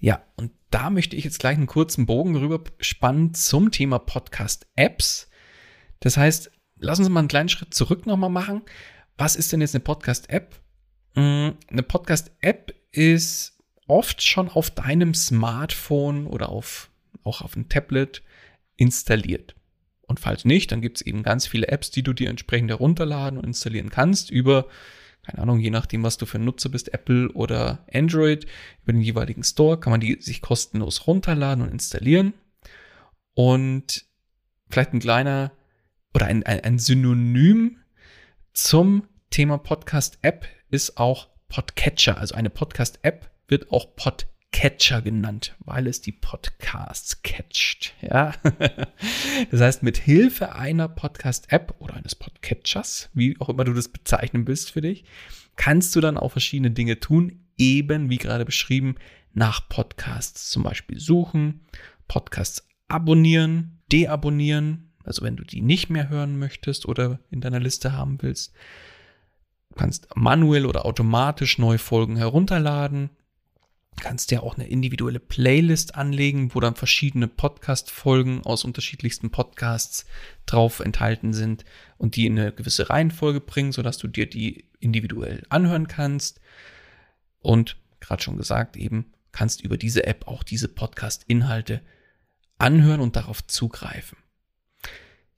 Ja, 0.00 0.22
und 0.36 0.50
da 0.70 0.90
möchte 0.90 1.14
ich 1.14 1.24
jetzt 1.24 1.38
gleich 1.38 1.56
einen 1.56 1.68
kurzen 1.68 2.04
Bogen 2.04 2.34
rüberspannen 2.34 3.32
zum 3.32 3.70
Thema 3.70 4.00
Podcast-Apps. 4.00 5.30
Das 6.04 6.18
heißt, 6.18 6.50
lass 6.76 6.98
uns 6.98 7.08
mal 7.08 7.20
einen 7.20 7.28
kleinen 7.28 7.48
Schritt 7.48 7.72
zurück 7.72 8.04
nochmal 8.04 8.28
machen. 8.28 8.60
Was 9.16 9.36
ist 9.36 9.52
denn 9.52 9.62
jetzt 9.62 9.74
eine 9.74 9.82
Podcast-App? 9.82 10.60
Hm, 11.14 11.54
eine 11.66 11.82
Podcast-App 11.82 12.74
ist 12.92 13.58
oft 13.86 14.22
schon 14.22 14.50
auf 14.50 14.70
deinem 14.70 15.14
Smartphone 15.14 16.26
oder 16.26 16.50
auf, 16.50 16.90
auch 17.22 17.40
auf 17.40 17.56
einem 17.56 17.70
Tablet 17.70 18.22
installiert. 18.76 19.56
Und 20.02 20.20
falls 20.20 20.44
nicht, 20.44 20.72
dann 20.72 20.82
gibt 20.82 20.98
es 20.98 21.06
eben 21.06 21.22
ganz 21.22 21.46
viele 21.46 21.68
Apps, 21.68 21.90
die 21.90 22.02
du 22.02 22.12
dir 22.12 22.28
entsprechend 22.28 22.68
herunterladen 22.68 23.38
und 23.38 23.46
installieren 23.46 23.88
kannst 23.88 24.30
über, 24.30 24.66
keine 25.22 25.38
Ahnung, 25.38 25.58
je 25.58 25.70
nachdem, 25.70 26.02
was 26.02 26.18
du 26.18 26.26
für 26.26 26.38
ein 26.38 26.44
Nutzer 26.44 26.68
bist, 26.68 26.92
Apple 26.92 27.32
oder 27.32 27.86
Android, 27.90 28.44
über 28.82 28.92
den 28.92 29.00
jeweiligen 29.00 29.42
Store 29.42 29.80
kann 29.80 29.90
man 29.90 30.00
die 30.00 30.20
sich 30.20 30.42
kostenlos 30.42 31.06
runterladen 31.06 31.64
und 31.64 31.70
installieren. 31.70 32.34
Und 33.32 34.04
vielleicht 34.68 34.92
ein 34.92 35.00
kleiner 35.00 35.50
oder 36.14 36.26
ein, 36.26 36.44
ein, 36.44 36.60
ein 36.60 36.78
Synonym 36.78 37.78
zum 38.52 39.08
Thema 39.30 39.58
Podcast-App 39.58 40.46
ist 40.70 40.96
auch 40.96 41.28
Podcatcher. 41.48 42.18
Also 42.18 42.36
eine 42.36 42.50
Podcast-App 42.50 43.30
wird 43.48 43.72
auch 43.72 43.96
Podcatcher 43.96 45.02
genannt, 45.02 45.56
weil 45.58 45.88
es 45.88 46.00
die 46.00 46.12
Podcasts 46.12 47.22
catcht. 47.22 47.94
Ja, 48.00 48.32
das 49.50 49.60
heißt, 49.60 49.82
mit 49.82 49.98
Hilfe 49.98 50.54
einer 50.54 50.88
Podcast-App 50.88 51.74
oder 51.80 51.94
eines 51.94 52.14
Podcatchers, 52.14 53.10
wie 53.12 53.36
auch 53.40 53.48
immer 53.48 53.64
du 53.64 53.74
das 53.74 53.88
bezeichnen 53.88 54.46
willst 54.46 54.70
für 54.70 54.82
dich, 54.82 55.04
kannst 55.56 55.96
du 55.96 56.00
dann 56.00 56.16
auch 56.16 56.30
verschiedene 56.30 56.70
Dinge 56.70 57.00
tun, 57.00 57.44
eben 57.58 58.08
wie 58.08 58.18
gerade 58.18 58.44
beschrieben, 58.44 58.94
nach 59.32 59.68
Podcasts 59.68 60.48
zum 60.50 60.62
Beispiel 60.62 61.00
suchen, 61.00 61.62
Podcasts 62.06 62.68
abonnieren, 62.86 63.82
deabonnieren, 63.90 64.92
also 65.04 65.22
wenn 65.22 65.36
du 65.36 65.44
die 65.44 65.60
nicht 65.60 65.90
mehr 65.90 66.08
hören 66.08 66.38
möchtest 66.38 66.86
oder 66.86 67.20
in 67.30 67.40
deiner 67.40 67.60
Liste 67.60 67.92
haben 67.92 68.20
willst, 68.22 68.52
kannst 69.76 70.08
manuell 70.16 70.66
oder 70.66 70.86
automatisch 70.86 71.58
neue 71.58 71.78
Folgen 71.78 72.16
herunterladen. 72.16 73.10
Kannst 74.00 74.32
dir 74.32 74.42
auch 74.42 74.56
eine 74.56 74.66
individuelle 74.66 75.20
Playlist 75.20 75.94
anlegen, 75.94 76.52
wo 76.54 76.60
dann 76.60 76.74
verschiedene 76.74 77.28
Podcast-Folgen 77.28 78.42
aus 78.44 78.64
unterschiedlichsten 78.64 79.30
Podcasts 79.30 80.04
drauf 80.46 80.80
enthalten 80.80 81.32
sind 81.32 81.64
und 81.96 82.16
die 82.16 82.26
in 82.26 82.38
eine 82.38 82.52
gewisse 82.52 82.90
Reihenfolge 82.90 83.40
bringen, 83.40 83.70
sodass 83.70 83.98
du 83.98 84.08
dir 84.08 84.28
die 84.28 84.68
individuell 84.80 85.44
anhören 85.48 85.86
kannst. 85.86 86.40
Und 87.38 87.76
gerade 88.00 88.22
schon 88.22 88.36
gesagt, 88.36 88.76
eben 88.76 89.12
kannst 89.30 89.60
über 89.60 89.76
diese 89.76 90.06
App 90.06 90.26
auch 90.26 90.42
diese 90.42 90.68
Podcast-Inhalte 90.68 91.80
anhören 92.58 93.00
und 93.00 93.16
darauf 93.16 93.46
zugreifen. 93.46 94.18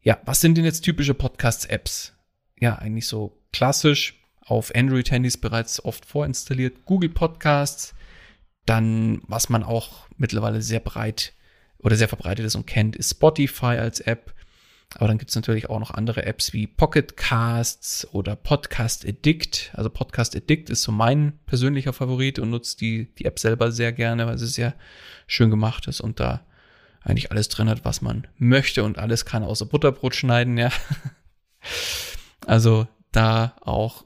Ja, 0.07 0.21
was 0.25 0.41
sind 0.41 0.57
denn 0.57 0.65
jetzt 0.65 0.83
typische 0.83 1.15
Podcasts-Apps? 1.15 2.13
Ja, 2.61 2.77
eigentlich 2.77 3.09
so 3.09 3.43
klassisch 3.53 4.23
auf 4.39 4.73
Android-Handys 4.73 5.37
bereits 5.37 5.85
oft 5.85 6.07
vorinstalliert. 6.07 6.85
Google 6.85 7.11
Podcasts, 7.11 7.93
dann, 8.67 9.21
was 9.27 9.49
man 9.49 9.65
auch 9.65 10.07
mittlerweile 10.17 10.63
sehr 10.63 10.79
breit 10.79 11.33
oder 11.79 11.97
sehr 11.97 12.07
verbreitet 12.07 12.47
ist 12.47 12.55
und 12.55 12.69
kennt, 12.69 12.95
ist 12.95 13.11
Spotify 13.11 13.79
als 13.79 13.99
App. 13.99 14.33
Aber 14.95 15.09
dann 15.09 15.19
gibt 15.19 15.31
es 15.31 15.35
natürlich 15.35 15.69
auch 15.69 15.81
noch 15.81 15.91
andere 15.91 16.25
Apps 16.25 16.53
wie 16.53 16.69
Pocket 16.69 17.17
Casts 17.17 18.07
oder 18.13 18.37
Podcast 18.37 19.05
Addict. 19.05 19.73
Also 19.75 19.91
Podcast 19.91 20.37
Addict 20.37 20.71
ist 20.71 20.83
so 20.83 20.93
mein 20.93 21.41
persönlicher 21.47 21.93
Favorit 21.93 22.39
und 22.39 22.51
nutzt 22.51 22.81
die, 22.81 23.13
die 23.17 23.25
App 23.25 23.41
selber 23.41 23.73
sehr 23.73 23.93
gerne, 23.93 24.29
weil 24.29 24.39
sie 24.39 24.47
sehr 24.47 24.77
schön 25.27 25.51
gemacht 25.51 25.89
ist 25.89 26.01
und 26.01 26.21
da 26.21 26.47
eigentlich 27.07 27.31
alles 27.31 27.49
drin 27.49 27.69
hat, 27.71 27.85
was 27.85 28.03
man 28.03 28.27
möchte 28.37 28.85
und 28.85 28.99
alles 28.99 29.25
kann 29.25 29.45
außer 29.45 29.67
Butterbrot 29.67 30.15
schneiden, 30.15 30.59
ja. 30.59 30.71
Also 32.47 32.87
da 33.11 33.57
auch 33.61 34.05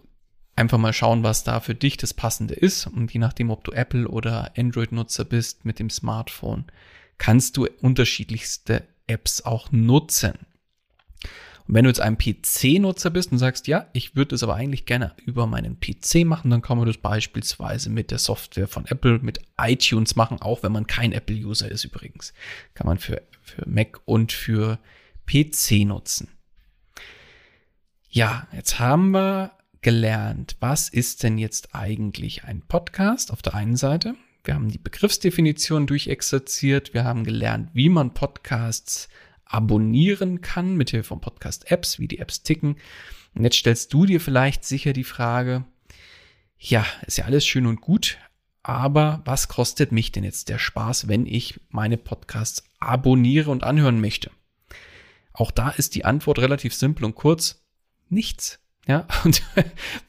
einfach 0.57 0.79
mal 0.79 0.95
schauen, 0.95 1.23
was 1.23 1.45
da 1.45 1.61
für 1.61 1.75
dich 1.75 1.99
das 1.99 2.15
Passende 2.15 2.55
ist. 2.55 2.87
Und 2.87 3.13
je 3.13 3.21
nachdem, 3.21 3.51
ob 3.51 3.65
du 3.65 3.73
Apple 3.73 4.09
oder 4.09 4.53
Android-Nutzer 4.57 5.27
bist 5.27 5.67
mit 5.67 5.79
dem 5.79 5.91
Smartphone, 5.91 6.65
kannst 7.19 7.59
du 7.59 7.67
unterschiedlichste 7.83 8.87
Apps 9.07 9.43
auch 9.43 9.71
nutzen. 9.73 10.39
Und 11.71 11.77
wenn 11.77 11.85
du 11.85 11.91
jetzt 11.91 12.01
ein 12.01 12.19
PC-Nutzer 12.19 13.11
bist 13.11 13.31
und 13.31 13.39
sagst, 13.39 13.69
ja, 13.69 13.87
ich 13.93 14.17
würde 14.17 14.35
es 14.35 14.43
aber 14.43 14.57
eigentlich 14.57 14.87
gerne 14.87 15.15
über 15.25 15.47
meinen 15.47 15.79
PC 15.79 16.25
machen, 16.27 16.51
dann 16.51 16.63
kann 16.63 16.79
man 16.79 16.89
das 16.89 16.97
beispielsweise 16.97 17.91
mit 17.91 18.11
der 18.11 18.19
Software 18.19 18.67
von 18.67 18.87
Apple, 18.87 19.21
mit 19.21 19.39
iTunes 19.57 20.17
machen, 20.17 20.43
auch 20.43 20.65
wenn 20.65 20.73
man 20.73 20.89
kein 20.89 21.13
Apple-User 21.13 21.71
ist 21.71 21.85
übrigens. 21.85 22.35
Kann 22.75 22.89
man 22.89 22.99
für, 22.99 23.23
für 23.41 23.69
Mac 23.69 24.01
und 24.05 24.33
für 24.33 24.81
PC 25.27 25.87
nutzen. 25.87 26.27
Ja, 28.09 28.49
jetzt 28.53 28.81
haben 28.81 29.13
wir 29.13 29.53
gelernt, 29.81 30.57
was 30.59 30.89
ist 30.89 31.23
denn 31.23 31.39
jetzt 31.39 31.73
eigentlich 31.73 32.43
ein 32.43 32.63
Podcast 32.63 33.31
auf 33.31 33.43
der 33.43 33.55
einen 33.55 33.77
Seite. 33.77 34.17
Wir 34.43 34.55
haben 34.55 34.73
die 34.73 34.79
Begriffsdefinition 34.79 35.87
durchexerziert. 35.87 36.95
Wir 36.95 37.05
haben 37.05 37.23
gelernt, 37.23 37.71
wie 37.75 37.91
man 37.91 38.13
Podcasts 38.13 39.09
abonnieren 39.51 40.41
kann 40.41 40.77
mit 40.77 40.91
Hilfe 40.91 41.09
von 41.09 41.21
Podcast-Apps, 41.21 41.99
wie 41.99 42.09
die 42.09 42.19
Apps 42.19 42.43
ticken. 42.43 42.77
Und 43.35 43.45
jetzt 43.45 43.57
stellst 43.57 43.93
du 43.93 44.07
dir 44.07 44.21
vielleicht 44.21 44.65
sicher 44.65 44.93
die 44.93 45.05
Frage, 45.05 45.65
ja, 46.57 46.87
ist 47.07 47.19
ja 47.19 47.25
alles 47.25 47.47
schön 47.47 47.67
und 47.67 47.81
gut, 47.81 48.19
aber 48.63 49.23
was 49.25 49.49
kostet 49.49 49.93
mich 49.93 50.13
denn 50.13 50.25
jetzt 50.25 50.49
der 50.49 50.59
Spaß, 50.59 51.09
wenn 51.09 51.27
ich 51.27 51.61
meine 51.71 51.97
Podcasts 51.97 52.63
abonniere 52.79 53.51
und 53.51 53.65
anhören 53.65 54.01
möchte? 54.01 54.31
Auch 55.33 55.51
da 55.51 55.71
ist 55.71 55.95
die 55.95 56.05
Antwort 56.05 56.39
relativ 56.39 56.75
simpel 56.75 57.05
und 57.05 57.15
kurz. 57.15 57.65
Nichts. 58.09 58.61
Ja, 58.87 59.07
und 59.25 59.43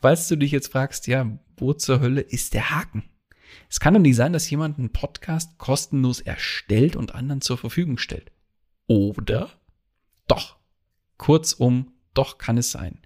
falls 0.01 0.27
du 0.27 0.35
dich 0.35 0.51
jetzt 0.51 0.71
fragst, 0.71 1.07
ja, 1.07 1.39
wo 1.57 1.73
zur 1.73 1.99
Hölle 1.99 2.21
ist 2.21 2.53
der 2.53 2.69
Haken? 2.71 3.03
Es 3.69 3.79
kann 3.79 3.93
doch 3.93 4.01
nicht 4.01 4.15
sein, 4.15 4.33
dass 4.33 4.49
jemand 4.49 4.77
einen 4.77 4.91
Podcast 4.91 5.57
kostenlos 5.57 6.19
erstellt 6.19 6.95
und 6.95 7.15
anderen 7.15 7.41
zur 7.41 7.57
Verfügung 7.57 7.97
stellt. 7.97 8.31
Oder 8.87 9.49
doch. 10.27 10.57
Kurzum, 11.17 11.93
doch 12.13 12.37
kann 12.37 12.57
es 12.57 12.71
sein. 12.71 12.99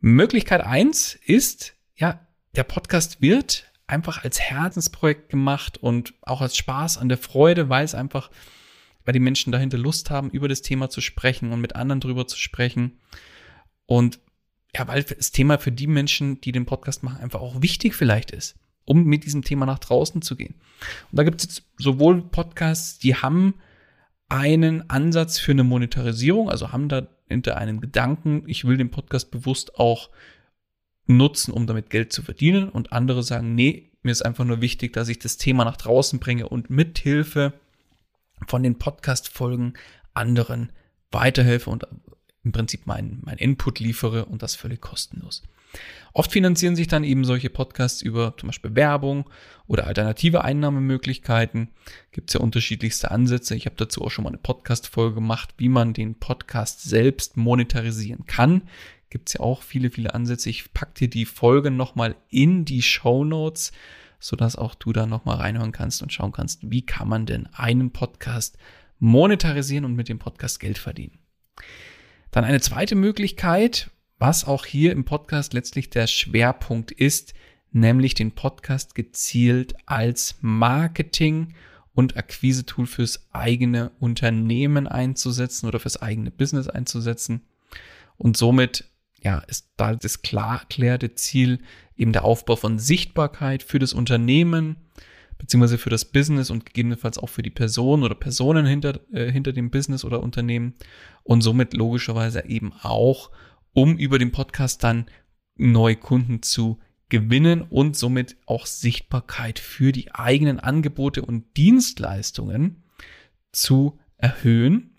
Möglichkeit 0.00 0.62
eins 0.62 1.14
ist, 1.14 1.74
ja, 1.94 2.26
der 2.56 2.64
Podcast 2.64 3.20
wird 3.20 3.70
einfach 3.86 4.24
als 4.24 4.40
Herzensprojekt 4.40 5.28
gemacht 5.28 5.78
und 5.78 6.14
auch 6.22 6.40
als 6.40 6.56
Spaß 6.56 6.98
an 6.98 7.08
der 7.08 7.18
Freude, 7.18 7.68
weil 7.68 7.84
es 7.84 7.94
einfach, 7.94 8.30
weil 9.04 9.12
die 9.12 9.20
Menschen 9.20 9.52
dahinter 9.52 9.78
Lust 9.78 10.10
haben, 10.10 10.30
über 10.30 10.48
das 10.48 10.62
Thema 10.62 10.90
zu 10.90 11.00
sprechen 11.00 11.52
und 11.52 11.60
mit 11.60 11.76
anderen 11.76 12.00
drüber 12.00 12.26
zu 12.26 12.38
sprechen. 12.38 12.98
Und 13.86 14.18
ja, 14.74 14.88
weil 14.88 15.02
das 15.02 15.32
Thema 15.32 15.58
für 15.58 15.72
die 15.72 15.86
Menschen, 15.86 16.40
die 16.40 16.52
den 16.52 16.66
Podcast 16.66 17.02
machen, 17.02 17.20
einfach 17.20 17.40
auch 17.40 17.60
wichtig 17.60 17.94
vielleicht 17.94 18.30
ist, 18.30 18.58
um 18.84 19.04
mit 19.04 19.24
diesem 19.24 19.42
Thema 19.42 19.66
nach 19.66 19.78
draußen 19.78 20.22
zu 20.22 20.34
gehen. 20.34 20.54
Und 21.10 21.18
da 21.18 21.24
gibt 21.24 21.40
es 21.40 21.46
jetzt 21.46 21.62
sowohl 21.78 22.22
Podcasts, 22.22 22.98
die 22.98 23.14
haben 23.14 23.54
einen 24.32 24.88
Ansatz 24.88 25.38
für 25.38 25.52
eine 25.52 25.62
Monetarisierung, 25.62 26.48
also 26.48 26.72
haben 26.72 26.88
dahinter 26.88 27.58
einen 27.58 27.82
Gedanken, 27.82 28.44
ich 28.46 28.64
will 28.64 28.78
den 28.78 28.90
Podcast 28.90 29.30
bewusst 29.30 29.78
auch 29.78 30.08
nutzen, 31.06 31.52
um 31.52 31.66
damit 31.66 31.90
Geld 31.90 32.14
zu 32.14 32.22
verdienen. 32.22 32.70
Und 32.70 32.94
andere 32.94 33.22
sagen, 33.22 33.54
nee, 33.54 33.90
mir 34.02 34.10
ist 34.10 34.24
einfach 34.24 34.46
nur 34.46 34.62
wichtig, 34.62 34.94
dass 34.94 35.10
ich 35.10 35.18
das 35.18 35.36
Thema 35.36 35.66
nach 35.66 35.76
draußen 35.76 36.18
bringe 36.18 36.48
und 36.48 36.70
mithilfe 36.70 37.52
von 38.46 38.62
den 38.62 38.78
Podcast-Folgen 38.78 39.74
anderen 40.14 40.72
weiterhelfe 41.10 41.68
und 41.68 41.86
im 42.42 42.52
Prinzip 42.52 42.86
mein, 42.86 43.20
mein 43.22 43.36
Input 43.36 43.80
liefere 43.80 44.24
und 44.24 44.42
das 44.42 44.54
völlig 44.54 44.80
kostenlos. 44.80 45.42
Oft 46.14 46.32
finanzieren 46.32 46.76
sich 46.76 46.88
dann 46.88 47.04
eben 47.04 47.24
solche 47.24 47.48
Podcasts 47.48 48.02
über 48.02 48.34
zum 48.36 48.48
Beispiel 48.48 48.74
Werbung 48.74 49.30
oder 49.66 49.86
alternative 49.86 50.44
Einnahmemöglichkeiten. 50.44 51.70
Gibt 52.10 52.30
es 52.30 52.34
ja 52.34 52.40
unterschiedlichste 52.40 53.10
Ansätze. 53.10 53.54
Ich 53.54 53.64
habe 53.64 53.76
dazu 53.76 54.02
auch 54.02 54.10
schon 54.10 54.24
mal 54.24 54.30
eine 54.30 54.38
Podcast-Folge 54.38 55.14
gemacht, 55.14 55.54
wie 55.56 55.70
man 55.70 55.94
den 55.94 56.16
Podcast 56.16 56.82
selbst 56.82 57.36
monetarisieren 57.36 58.26
kann. 58.26 58.62
Gibt 59.08 59.30
es 59.30 59.34
ja 59.34 59.40
auch 59.40 59.62
viele, 59.62 59.90
viele 59.90 60.14
Ansätze. 60.14 60.50
Ich 60.50 60.72
packe 60.74 60.94
dir 60.94 61.08
die 61.08 61.24
Folge 61.24 61.70
nochmal 61.70 62.16
in 62.28 62.64
die 62.64 62.82
Show 62.82 63.24
Notes, 63.24 63.72
sodass 64.20 64.56
auch 64.56 64.74
du 64.74 64.92
da 64.92 65.06
nochmal 65.06 65.36
reinhören 65.36 65.72
kannst 65.72 66.02
und 66.02 66.12
schauen 66.12 66.32
kannst, 66.32 66.70
wie 66.70 66.84
kann 66.84 67.08
man 67.08 67.26
denn 67.26 67.46
einen 67.54 67.90
Podcast 67.90 68.58
monetarisieren 68.98 69.84
und 69.84 69.94
mit 69.94 70.08
dem 70.08 70.18
Podcast 70.18 70.60
Geld 70.60 70.78
verdienen. 70.78 71.18
Dann 72.30 72.44
eine 72.44 72.60
zweite 72.60 72.94
Möglichkeit, 72.94 73.90
was 74.22 74.44
auch 74.44 74.66
hier 74.66 74.92
im 74.92 75.04
Podcast 75.04 75.52
letztlich 75.52 75.90
der 75.90 76.06
Schwerpunkt 76.06 76.92
ist, 76.92 77.34
nämlich 77.72 78.14
den 78.14 78.30
Podcast 78.30 78.94
gezielt 78.94 79.74
als 79.84 80.36
Marketing 80.40 81.54
und 81.92 82.16
Akquise-Tool 82.16 82.86
fürs 82.86 83.26
eigene 83.32 83.90
Unternehmen 83.98 84.86
einzusetzen 84.86 85.66
oder 85.66 85.80
fürs 85.80 86.00
eigene 86.00 86.30
Business 86.30 86.68
einzusetzen. 86.68 87.42
Und 88.16 88.36
somit 88.36 88.84
ja, 89.24 89.38
ist 89.48 89.72
da 89.76 89.96
das 89.96 90.22
klar 90.22 90.60
erklärte 90.60 91.16
Ziel 91.16 91.58
eben 91.96 92.12
der 92.12 92.24
Aufbau 92.24 92.54
von 92.54 92.78
Sichtbarkeit 92.78 93.64
für 93.64 93.80
das 93.80 93.92
Unternehmen 93.92 94.76
beziehungsweise 95.36 95.78
für 95.78 95.90
das 95.90 96.04
Business 96.04 96.50
und 96.50 96.64
gegebenenfalls 96.64 97.18
auch 97.18 97.28
für 97.28 97.42
die 97.42 97.50
Person 97.50 98.04
oder 98.04 98.14
Personen 98.14 98.66
hinter, 98.66 99.00
äh, 99.12 99.32
hinter 99.32 99.52
dem 99.52 99.72
Business 99.72 100.04
oder 100.04 100.22
Unternehmen 100.22 100.74
und 101.24 101.40
somit 101.40 101.74
logischerweise 101.74 102.44
eben 102.46 102.72
auch 102.82 103.32
um 103.74 103.96
über 103.96 104.18
den 104.18 104.32
Podcast 104.32 104.84
dann 104.84 105.06
neue 105.56 105.96
Kunden 105.96 106.42
zu 106.42 106.78
gewinnen 107.08 107.62
und 107.62 107.96
somit 107.96 108.36
auch 108.46 108.66
Sichtbarkeit 108.66 109.58
für 109.58 109.92
die 109.92 110.14
eigenen 110.14 110.60
Angebote 110.60 111.22
und 111.22 111.56
Dienstleistungen 111.56 112.84
zu 113.52 113.98
erhöhen, 114.16 114.96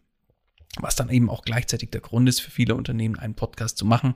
was 0.80 0.96
dann 0.96 1.10
eben 1.10 1.30
auch 1.30 1.44
gleichzeitig 1.44 1.90
der 1.90 2.02
Grund 2.02 2.30
ist 2.30 2.40
für 2.40 2.52
viele 2.52 2.76
Unternehmen, 2.76 3.18
einen 3.18 3.36
Podcast 3.36 3.78
zu 3.78 3.86
machen, 3.86 4.14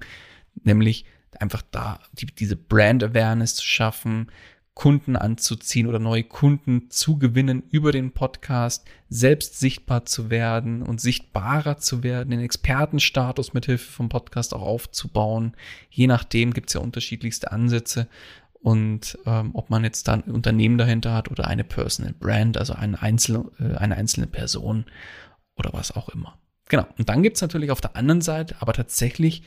nämlich 0.63 1.05
einfach 1.39 1.63
da 1.71 1.99
die, 2.13 2.27
diese 2.27 2.55
Brand 2.55 3.03
Awareness 3.03 3.55
zu 3.55 3.65
schaffen, 3.65 4.31
Kunden 4.77 5.15
anzuziehen 5.15 5.87
oder 5.87 5.97
neue 5.97 6.23
Kunden 6.23 6.91
zu 6.91 7.17
gewinnen 7.17 7.63
über 7.71 7.91
den 7.91 8.11
Podcast, 8.11 8.85
selbst 9.09 9.59
sichtbar 9.59 10.05
zu 10.05 10.29
werden 10.29 10.83
und 10.83 11.01
sichtbarer 11.01 11.77
zu 11.77 12.03
werden, 12.03 12.29
den 12.29 12.41
Expertenstatus 12.41 13.55
mithilfe 13.55 13.91
vom 13.91 14.07
Podcast 14.07 14.53
auch 14.53 14.61
aufzubauen. 14.61 15.57
Je 15.89 16.05
nachdem 16.05 16.53
gibt 16.53 16.69
es 16.69 16.75
ja 16.75 16.81
unterschiedlichste 16.81 17.51
Ansätze 17.51 18.07
und 18.53 19.17
ähm, 19.25 19.49
ob 19.55 19.71
man 19.71 19.83
jetzt 19.83 20.07
dann 20.09 20.23
ein 20.23 20.31
Unternehmen 20.31 20.77
dahinter 20.77 21.11
hat 21.11 21.31
oder 21.31 21.47
eine 21.47 21.63
Personal 21.63 22.13
Brand, 22.13 22.55
also 22.55 22.73
eine 22.73 23.01
einzelne, 23.01 23.49
äh, 23.59 23.77
eine 23.77 23.95
einzelne 23.95 24.27
Person 24.27 24.85
oder 25.55 25.73
was 25.73 25.91
auch 25.91 26.09
immer. 26.09 26.37
Genau. 26.69 26.85
Und 26.99 27.09
dann 27.09 27.23
gibt 27.23 27.37
es 27.37 27.41
natürlich 27.41 27.71
auf 27.71 27.81
der 27.81 27.95
anderen 27.95 28.21
Seite 28.21 28.57
aber 28.59 28.73
tatsächlich 28.73 29.41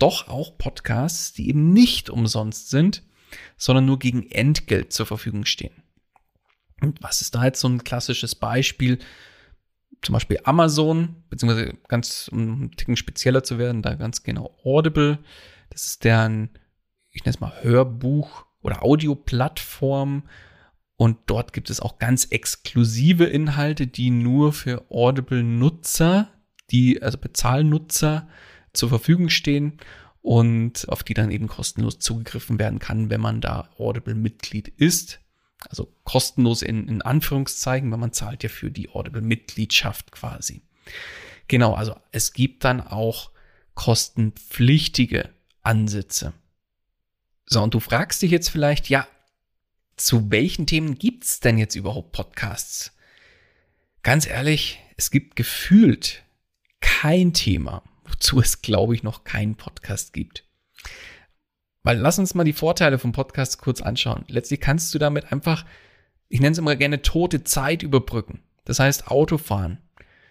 doch 0.00 0.26
auch 0.26 0.58
Podcasts, 0.58 1.32
die 1.34 1.48
eben 1.48 1.72
nicht 1.72 2.10
umsonst 2.10 2.70
sind 2.70 3.04
sondern 3.56 3.86
nur 3.86 3.98
gegen 3.98 4.30
Entgelt 4.30 4.92
zur 4.92 5.06
Verfügung 5.06 5.44
stehen. 5.44 5.82
Und 6.80 7.02
was 7.02 7.20
ist 7.20 7.34
da 7.34 7.44
jetzt 7.44 7.60
so 7.60 7.68
ein 7.68 7.84
klassisches 7.84 8.34
Beispiel? 8.34 8.98
Zum 10.02 10.12
Beispiel 10.12 10.40
Amazon, 10.44 11.22
beziehungsweise 11.30 11.74
ganz, 11.88 12.28
um 12.30 12.38
einen 12.40 12.70
Ticken 12.72 12.96
spezieller 12.96 13.42
zu 13.42 13.58
werden, 13.58 13.82
da 13.82 13.94
ganz 13.94 14.22
genau 14.22 14.56
Audible. 14.64 15.18
Das 15.70 15.86
ist 15.86 16.04
deren, 16.04 16.50
ich 17.10 17.24
nenne 17.24 17.34
es 17.34 17.40
mal 17.40 17.62
Hörbuch 17.62 18.44
oder 18.60 18.82
Audioplattform. 18.82 20.24
Und 20.96 21.18
dort 21.26 21.52
gibt 21.52 21.70
es 21.70 21.80
auch 21.80 21.98
ganz 21.98 22.26
exklusive 22.26 23.24
Inhalte, 23.24 23.86
die 23.86 24.10
nur 24.10 24.52
für 24.52 24.84
Audible-Nutzer, 24.90 26.30
die, 26.70 27.02
also 27.02 27.18
Bezahlnutzer 27.18 28.28
zur 28.72 28.88
Verfügung 28.90 29.28
stehen 29.28 29.78
und 30.24 30.88
auf 30.88 31.02
die 31.02 31.12
dann 31.12 31.30
eben 31.30 31.48
kostenlos 31.48 31.98
zugegriffen 31.98 32.58
werden 32.58 32.78
kann, 32.78 33.10
wenn 33.10 33.20
man 33.20 33.42
da 33.42 33.68
Audible-Mitglied 33.76 34.68
ist. 34.68 35.20
Also 35.68 35.94
kostenlos 36.04 36.62
in, 36.62 36.88
in 36.88 37.02
Anführungszeichen, 37.02 37.90
weil 37.90 37.98
man 37.98 38.14
zahlt 38.14 38.42
ja 38.42 38.48
für 38.48 38.70
die 38.70 38.88
Audible-Mitgliedschaft 38.88 40.12
quasi. 40.12 40.62
Genau, 41.46 41.74
also 41.74 41.94
es 42.10 42.32
gibt 42.32 42.64
dann 42.64 42.80
auch 42.80 43.32
kostenpflichtige 43.74 45.28
Ansätze. 45.62 46.32
So, 47.44 47.62
und 47.62 47.74
du 47.74 47.80
fragst 47.80 48.22
dich 48.22 48.30
jetzt 48.30 48.48
vielleicht, 48.48 48.88
ja, 48.88 49.06
zu 49.96 50.30
welchen 50.30 50.66
Themen 50.66 50.94
gibt's 50.94 51.40
denn 51.40 51.58
jetzt 51.58 51.74
überhaupt 51.74 52.12
Podcasts? 52.12 52.96
Ganz 54.02 54.26
ehrlich, 54.26 54.80
es 54.96 55.10
gibt 55.10 55.36
gefühlt 55.36 56.22
kein 56.80 57.34
Thema, 57.34 57.82
wozu 58.04 58.40
es, 58.40 58.62
glaube 58.62 58.94
ich, 58.94 59.02
noch 59.02 59.24
keinen 59.24 59.56
Podcast 59.56 60.12
gibt. 60.12 60.44
Weil 61.82 61.98
lass 61.98 62.18
uns 62.18 62.34
mal 62.34 62.44
die 62.44 62.52
Vorteile 62.52 62.98
vom 62.98 63.12
Podcast 63.12 63.58
kurz 63.58 63.82
anschauen. 63.82 64.24
Letztlich 64.28 64.60
kannst 64.60 64.94
du 64.94 64.98
damit 64.98 65.32
einfach, 65.32 65.66
ich 66.28 66.40
nenne 66.40 66.52
es 66.52 66.58
immer 66.58 66.76
gerne 66.76 67.02
tote 67.02 67.44
Zeit 67.44 67.82
überbrücken. 67.82 68.42
Das 68.64 68.78
heißt 68.78 69.08
Autofahren, 69.08 69.78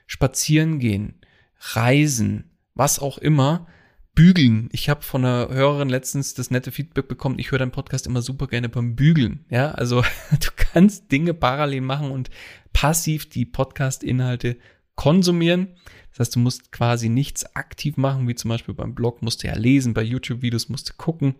spazieren 0.07 0.79
gehen, 0.79 1.21
reisen, 1.59 2.51
was 2.73 2.99
auch 2.99 3.19
immer, 3.19 3.67
bügeln. 4.15 4.69
Ich 4.71 4.89
habe 4.89 5.01
von 5.01 5.25
einer 5.25 5.49
Hörerin 5.49 5.89
letztens 5.89 6.33
das 6.33 6.51
nette 6.51 6.71
Feedback 6.71 7.07
bekommen, 7.07 7.39
ich 7.39 7.51
höre 7.51 7.59
deinen 7.59 7.71
Podcast 7.71 8.07
immer 8.07 8.21
super 8.21 8.47
gerne 8.47 8.69
beim 8.69 8.95
Bügeln. 8.95 9.45
Ja, 9.49 9.71
also 9.71 10.01
du 10.31 10.49
kannst 10.55 11.11
Dinge 11.11 11.33
parallel 11.33 11.81
machen 11.81 12.11
und 12.11 12.29
passiv 12.73 13.29
die 13.29 13.45
Podcast-Inhalte 13.45 14.57
konsumieren. 14.95 15.75
Das 16.11 16.19
heißt, 16.19 16.35
du 16.35 16.39
musst 16.39 16.71
quasi 16.71 17.09
nichts 17.09 17.55
aktiv 17.55 17.97
machen, 17.97 18.27
wie 18.27 18.35
zum 18.35 18.49
Beispiel 18.49 18.75
beim 18.75 18.93
Blog 18.93 19.21
musst 19.21 19.43
du 19.43 19.47
ja 19.47 19.55
lesen, 19.55 19.93
bei 19.93 20.03
YouTube-Videos 20.03 20.69
musst 20.69 20.89
du 20.89 20.93
gucken. 20.95 21.35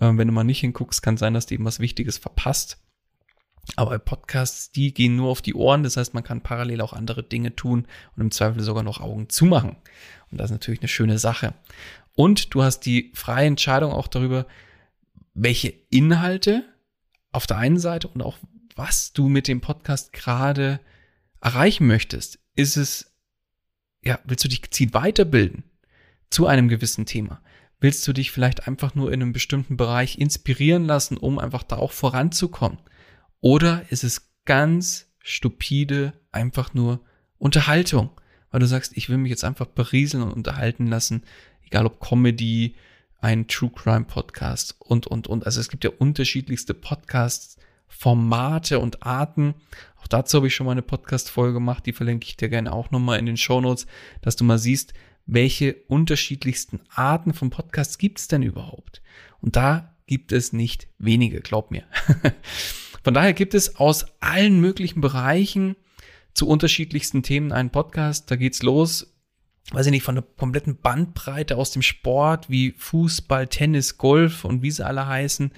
Ähm, 0.00 0.16
wenn 0.16 0.28
du 0.28 0.32
mal 0.32 0.44
nicht 0.44 0.60
hinguckst, 0.60 1.02
kann 1.02 1.16
sein, 1.16 1.34
dass 1.34 1.46
du 1.46 1.54
eben 1.54 1.64
was 1.64 1.80
Wichtiges 1.80 2.16
verpasst. 2.16 2.78
Aber 3.76 3.98
Podcasts, 3.98 4.72
die 4.72 4.94
gehen 4.94 5.16
nur 5.16 5.30
auf 5.30 5.42
die 5.42 5.54
Ohren. 5.54 5.82
Das 5.82 5.96
heißt, 5.96 6.14
man 6.14 6.24
kann 6.24 6.40
parallel 6.40 6.80
auch 6.80 6.94
andere 6.94 7.22
Dinge 7.22 7.54
tun 7.54 7.86
und 8.16 8.22
im 8.22 8.30
Zweifel 8.30 8.62
sogar 8.62 8.82
noch 8.82 9.00
Augen 9.00 9.28
zumachen. 9.28 9.76
Und 10.30 10.38
das 10.38 10.46
ist 10.46 10.52
natürlich 10.52 10.80
eine 10.80 10.88
schöne 10.88 11.18
Sache. 11.18 11.54
Und 12.14 12.54
du 12.54 12.62
hast 12.62 12.80
die 12.80 13.12
freie 13.14 13.46
Entscheidung 13.46 13.92
auch 13.92 14.08
darüber, 14.08 14.46
welche 15.34 15.68
Inhalte 15.90 16.64
auf 17.30 17.46
der 17.46 17.58
einen 17.58 17.78
Seite 17.78 18.08
und 18.08 18.22
auch 18.22 18.38
was 18.74 19.12
du 19.12 19.28
mit 19.28 19.48
dem 19.48 19.60
Podcast 19.60 20.12
gerade 20.12 20.80
erreichen 21.40 21.86
möchtest. 21.86 22.38
Ist 22.58 22.76
es, 22.76 23.14
ja, 24.02 24.18
willst 24.24 24.44
du 24.44 24.48
dich 24.48 24.62
gezielt 24.62 24.92
weiterbilden 24.92 25.62
zu 26.28 26.48
einem 26.48 26.66
gewissen 26.66 27.06
Thema? 27.06 27.40
Willst 27.78 28.04
du 28.08 28.12
dich 28.12 28.32
vielleicht 28.32 28.66
einfach 28.66 28.96
nur 28.96 29.12
in 29.12 29.22
einem 29.22 29.32
bestimmten 29.32 29.76
Bereich 29.76 30.18
inspirieren 30.18 30.84
lassen, 30.84 31.16
um 31.16 31.38
einfach 31.38 31.62
da 31.62 31.76
auch 31.76 31.92
voranzukommen? 31.92 32.80
Oder 33.40 33.84
ist 33.90 34.02
es 34.02 34.32
ganz 34.44 35.06
stupide, 35.20 36.14
einfach 36.32 36.74
nur 36.74 37.04
Unterhaltung? 37.36 38.10
Weil 38.50 38.58
du 38.58 38.66
sagst, 38.66 38.96
ich 38.96 39.08
will 39.08 39.18
mich 39.18 39.30
jetzt 39.30 39.44
einfach 39.44 39.66
berieseln 39.66 40.24
und 40.24 40.32
unterhalten 40.32 40.88
lassen, 40.88 41.22
egal 41.64 41.86
ob 41.86 42.00
Comedy, 42.00 42.74
ein 43.20 43.46
True 43.46 43.70
Crime 43.70 44.06
Podcast 44.06 44.74
und, 44.80 45.06
und, 45.06 45.28
und. 45.28 45.46
Also 45.46 45.60
es 45.60 45.68
gibt 45.68 45.84
ja 45.84 45.90
unterschiedlichste 45.96 46.74
Podcasts, 46.74 47.56
Formate 47.88 48.78
und 48.78 49.02
Arten. 49.02 49.54
Auch 50.00 50.06
dazu 50.06 50.36
habe 50.36 50.46
ich 50.46 50.54
schon 50.54 50.66
mal 50.66 50.72
eine 50.72 50.82
Podcast-Folge 50.82 51.54
gemacht, 51.54 51.86
die 51.86 51.92
verlinke 51.92 52.26
ich 52.26 52.36
dir 52.36 52.48
gerne 52.48 52.72
auch 52.72 52.90
nochmal 52.90 53.18
in 53.18 53.26
den 53.26 53.36
Show 53.36 53.60
Notes, 53.60 53.86
dass 54.20 54.36
du 54.36 54.44
mal 54.44 54.58
siehst, 54.58 54.94
welche 55.26 55.74
unterschiedlichsten 55.88 56.80
Arten 56.94 57.34
von 57.34 57.50
Podcasts 57.50 57.98
gibt 57.98 58.18
es 58.18 58.28
denn 58.28 58.42
überhaupt? 58.42 59.02
Und 59.40 59.56
da 59.56 59.94
gibt 60.06 60.32
es 60.32 60.52
nicht 60.52 60.88
wenige, 60.98 61.40
glaub 61.40 61.70
mir. 61.70 61.84
Von 63.04 63.14
daher 63.14 63.34
gibt 63.34 63.54
es 63.54 63.76
aus 63.76 64.06
allen 64.20 64.60
möglichen 64.60 65.00
Bereichen 65.00 65.76
zu 66.34 66.48
unterschiedlichsten 66.48 67.22
Themen 67.22 67.52
einen 67.52 67.70
Podcast. 67.70 68.30
Da 68.30 68.36
geht's 68.36 68.62
los, 68.62 69.14
weiß 69.72 69.86
ich 69.86 69.92
nicht, 69.92 70.02
von 70.02 70.14
der 70.14 70.24
kompletten 70.24 70.80
Bandbreite 70.80 71.56
aus 71.56 71.70
dem 71.70 71.82
Sport 71.82 72.48
wie 72.48 72.72
Fußball, 72.76 73.46
Tennis, 73.48 73.98
Golf 73.98 74.44
und 74.44 74.62
wie 74.62 74.70
sie 74.70 74.84
alle 74.84 75.06
heißen, 75.06 75.52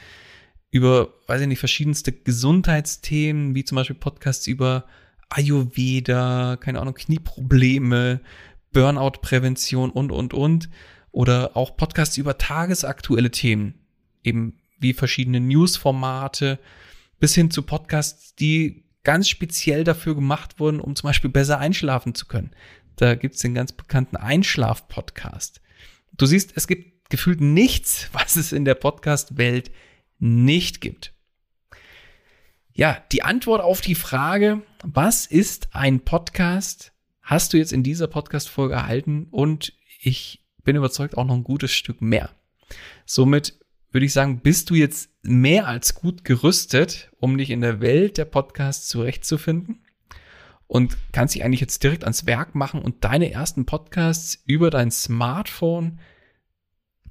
über, 0.71 1.15
weiß 1.27 1.41
ich 1.41 1.49
nicht, 1.49 1.59
verschiedenste 1.59 2.13
Gesundheitsthemen, 2.13 3.55
wie 3.55 3.65
zum 3.65 3.77
Beispiel 3.77 3.97
Podcasts 3.97 4.47
über 4.47 4.85
Ayurveda, 5.29 6.57
keine 6.57 6.81
Ahnung, 6.81 6.95
Knieprobleme, 6.95 8.21
Burnout-Prävention 8.73 9.91
und, 9.91 10.13
und, 10.13 10.35
und. 10.35 10.69
Oder 11.13 11.57
auch 11.57 11.77
Podcasts 11.77 12.17
über 12.19 12.39
tagesaktuelle 12.39 13.31
Themen, 13.31 13.75
eben 14.23 14.61
wie 14.79 14.93
verschiedene 14.93 15.41
Newsformate, 15.41 16.59
bis 17.19 17.35
hin 17.35 17.51
zu 17.51 17.63
Podcasts, 17.63 18.35
die 18.37 18.85
ganz 19.03 19.29
speziell 19.29 19.83
dafür 19.83 20.15
gemacht 20.15 20.61
wurden, 20.61 20.81
um 20.81 20.95
zum 20.95 21.09
Beispiel 21.09 21.31
besser 21.31 21.59
einschlafen 21.59 22.15
zu 22.15 22.27
können. 22.27 22.51
Da 22.97 23.15
gibt's 23.15 23.41
den 23.41 23.55
ganz 23.55 23.73
bekannten 23.73 24.17
Einschlaf-Podcast. 24.17 25.61
Du 26.13 26.27
siehst, 26.27 26.53
es 26.55 26.67
gibt 26.67 27.11
gefühlt 27.11 27.41
nichts, 27.41 28.09
was 28.13 28.37
es 28.37 28.53
in 28.53 28.65
der 28.65 28.75
Podcast-Welt 28.75 29.71
nicht 30.21 30.81
gibt. 30.81 31.13
Ja, 32.73 33.03
die 33.13 33.23
Antwort 33.23 33.61
auf 33.61 33.81
die 33.81 33.95
Frage, 33.95 34.63
was 34.83 35.27
ist 35.27 35.69
ein 35.73 36.01
Podcast, 36.01 36.93
hast 37.21 37.53
du 37.53 37.59
jetzt 37.59 37.73
in 37.73 37.83
dieser 37.83 38.07
Podcast-Folge 38.07 38.75
erhalten 38.75 39.27
und 39.31 39.73
ich 40.01 40.47
bin 40.65 40.77
überzeugt 40.77 41.17
auch 41.17 41.25
noch 41.25 41.35
ein 41.35 41.45
gutes 41.45 41.73
Stück 41.73 42.01
mehr. 42.01 42.31
Somit 43.05 43.59
würde 43.91 44.07
ich 44.07 44.13
sagen, 44.13 44.41
bist 44.41 44.71
du 44.71 44.75
jetzt 44.75 45.11
mehr 45.23 45.67
als 45.67 45.95
gut 45.95 46.25
gerüstet, 46.25 47.11
um 47.19 47.37
dich 47.37 47.51
in 47.51 47.61
der 47.61 47.81
Welt 47.81 48.19
der 48.19 48.25
Podcasts 48.25 48.89
zurechtzufinden 48.89 49.85
und 50.67 50.97
kannst 51.13 51.35
dich 51.35 51.43
eigentlich 51.45 51.61
jetzt 51.61 51.83
direkt 51.83 52.05
ans 52.05 52.27
Werk 52.27 52.55
machen 52.55 52.81
und 52.81 53.05
deine 53.05 53.33
ersten 53.33 53.67
Podcasts 53.67 54.41
über 54.47 54.71
dein 54.71 54.93
Smartphone 54.93 55.99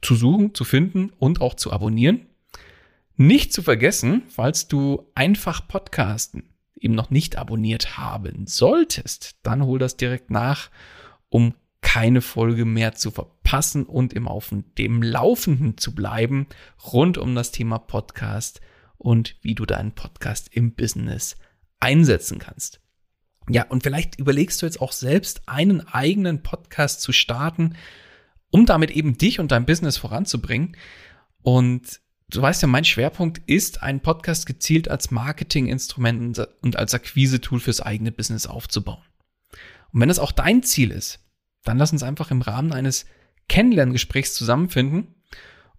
zu 0.01 0.15
suchen, 0.15 0.55
zu 0.55 0.63
finden 0.63 1.11
und 1.17 1.41
auch 1.41 1.55
zu 1.55 1.73
abonnieren. 1.73 2.28
Nicht 3.21 3.51
zu 3.51 3.63
vergessen, 3.63 4.23
falls 4.29 4.69
du 4.69 5.11
einfach 5.13 5.67
Podcasten 5.67 6.53
eben 6.79 6.95
noch 6.95 7.09
nicht 7.09 7.37
abonniert 7.37 7.97
haben 7.97 8.47
solltest, 8.47 9.35
dann 9.43 9.65
hol 9.65 9.77
das 9.77 9.97
direkt 9.97 10.31
nach, 10.31 10.69
um 11.27 11.53
keine 11.81 12.21
Folge 12.21 12.63
mehr 12.63 12.95
zu 12.95 13.11
verpassen 13.11 13.85
und 13.85 14.13
im 14.13 14.29
auf 14.29 14.55
dem 14.77 15.03
Laufenden 15.03 15.77
zu 15.77 15.93
bleiben 15.93 16.47
rund 16.93 17.17
um 17.17 17.35
das 17.35 17.51
Thema 17.51 17.77
Podcast 17.77 18.61
und 18.97 19.35
wie 19.41 19.53
du 19.53 19.65
deinen 19.65 19.91
Podcast 19.91 20.47
im 20.53 20.73
Business 20.75 21.35
einsetzen 21.81 22.39
kannst. 22.39 22.79
Ja, 23.49 23.65
und 23.65 23.83
vielleicht 23.83 24.17
überlegst 24.17 24.61
du 24.61 24.65
jetzt 24.65 24.79
auch 24.79 24.93
selbst 24.93 25.41
einen 25.45 25.85
eigenen 25.85 26.41
Podcast 26.41 27.01
zu 27.01 27.11
starten, 27.11 27.75
um 28.49 28.65
damit 28.65 28.91
eben 28.91 29.17
dich 29.17 29.41
und 29.41 29.51
dein 29.51 29.65
Business 29.65 29.97
voranzubringen. 29.97 30.77
Und 31.41 31.99
du 32.29 32.41
weißt 32.41 32.61
ja, 32.61 32.67
mein 32.67 32.85
Schwerpunkt 32.85 33.41
ist, 33.47 33.81
einen 33.81 34.01
Podcast 34.01 34.45
gezielt 34.45 34.87
als 34.87 35.11
Marketinginstrument 35.11 36.47
und 36.61 36.75
als 36.75 36.93
Akquise-Tool 36.93 37.59
fürs 37.59 37.81
eigene 37.81 38.11
Business 38.11 38.45
aufzubauen. 38.45 39.03
Und 39.91 40.01
wenn 40.01 40.09
das 40.09 40.19
auch 40.19 40.31
dein 40.31 40.63
Ziel 40.63 40.91
ist, 40.91 41.19
dann 41.63 41.77
lass 41.77 41.91
uns 41.91 42.03
einfach 42.03 42.31
im 42.31 42.41
Rahmen 42.41 42.71
eines 42.71 43.05
Kennenlerngesprächs 43.47 44.35
zusammenfinden 44.35 45.15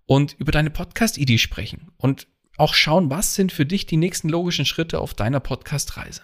und 0.06 0.34
über 0.38 0.52
deine 0.52 0.70
Podcast-Idee 0.70 1.38
sprechen 1.38 1.92
und 1.96 2.26
auch 2.56 2.74
schauen, 2.74 3.10
was 3.10 3.34
sind 3.34 3.52
für 3.52 3.64
dich 3.64 3.86
die 3.86 3.96
nächsten 3.96 4.28
logischen 4.28 4.66
Schritte 4.66 4.98
auf 5.00 5.14
deiner 5.14 5.40
Podcast-Reise. 5.40 6.22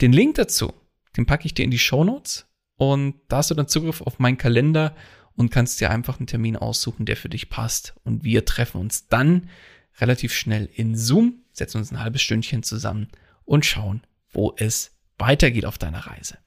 Den 0.00 0.12
Link 0.12 0.36
dazu, 0.36 0.72
den 1.16 1.26
packe 1.26 1.46
ich 1.46 1.54
dir 1.54 1.64
in 1.64 1.70
die 1.70 1.78
Show 1.78 2.04
Notes 2.04 2.46
und 2.76 3.20
da 3.28 3.38
hast 3.38 3.50
du 3.50 3.54
dann 3.54 3.68
Zugriff 3.68 4.00
auf 4.02 4.18
meinen 4.18 4.38
Kalender 4.38 4.94
und 5.36 5.50
kannst 5.50 5.80
dir 5.80 5.90
einfach 5.90 6.18
einen 6.18 6.26
Termin 6.26 6.56
aussuchen, 6.56 7.06
der 7.06 7.16
für 7.16 7.28
dich 7.28 7.48
passt. 7.50 7.94
Und 8.04 8.24
wir 8.24 8.44
treffen 8.44 8.80
uns 8.80 9.08
dann 9.08 9.48
relativ 9.98 10.32
schnell 10.32 10.68
in 10.74 10.96
Zoom, 10.96 11.42
setzen 11.52 11.78
uns 11.78 11.92
ein 11.92 12.00
halbes 12.00 12.22
Stündchen 12.22 12.62
zusammen 12.62 13.08
und 13.44 13.64
schauen, 13.64 14.02
wo 14.32 14.54
es 14.56 14.96
weitergeht 15.18 15.64
auf 15.64 15.78
deiner 15.78 16.06
Reise. 16.06 16.38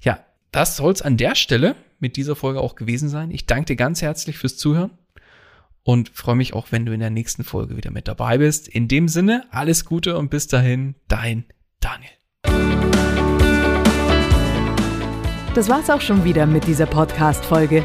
Ja, 0.00 0.24
das 0.52 0.76
soll 0.76 0.92
es 0.92 1.02
an 1.02 1.16
der 1.16 1.34
Stelle 1.34 1.76
mit 1.98 2.16
dieser 2.16 2.36
Folge 2.36 2.60
auch 2.60 2.76
gewesen 2.76 3.08
sein. 3.08 3.30
Ich 3.30 3.46
danke 3.46 3.66
dir 3.66 3.76
ganz 3.76 4.02
herzlich 4.02 4.38
fürs 4.38 4.56
Zuhören 4.56 4.90
und 5.82 6.10
freue 6.10 6.36
mich 6.36 6.52
auch, 6.52 6.72
wenn 6.72 6.84
du 6.84 6.92
in 6.92 7.00
der 7.00 7.10
nächsten 7.10 7.44
Folge 7.44 7.76
wieder 7.76 7.90
mit 7.90 8.08
dabei 8.08 8.38
bist. 8.38 8.68
In 8.68 8.88
dem 8.88 9.08
Sinne, 9.08 9.46
alles 9.50 9.84
Gute 9.84 10.18
und 10.18 10.30
bis 10.30 10.46
dahin, 10.46 10.94
dein 11.08 11.44
Daniel. 11.80 12.10
Das 15.54 15.68
war's 15.70 15.88
auch 15.88 16.02
schon 16.02 16.24
wieder 16.24 16.44
mit 16.44 16.66
dieser 16.66 16.86
Podcast-Folge. 16.86 17.84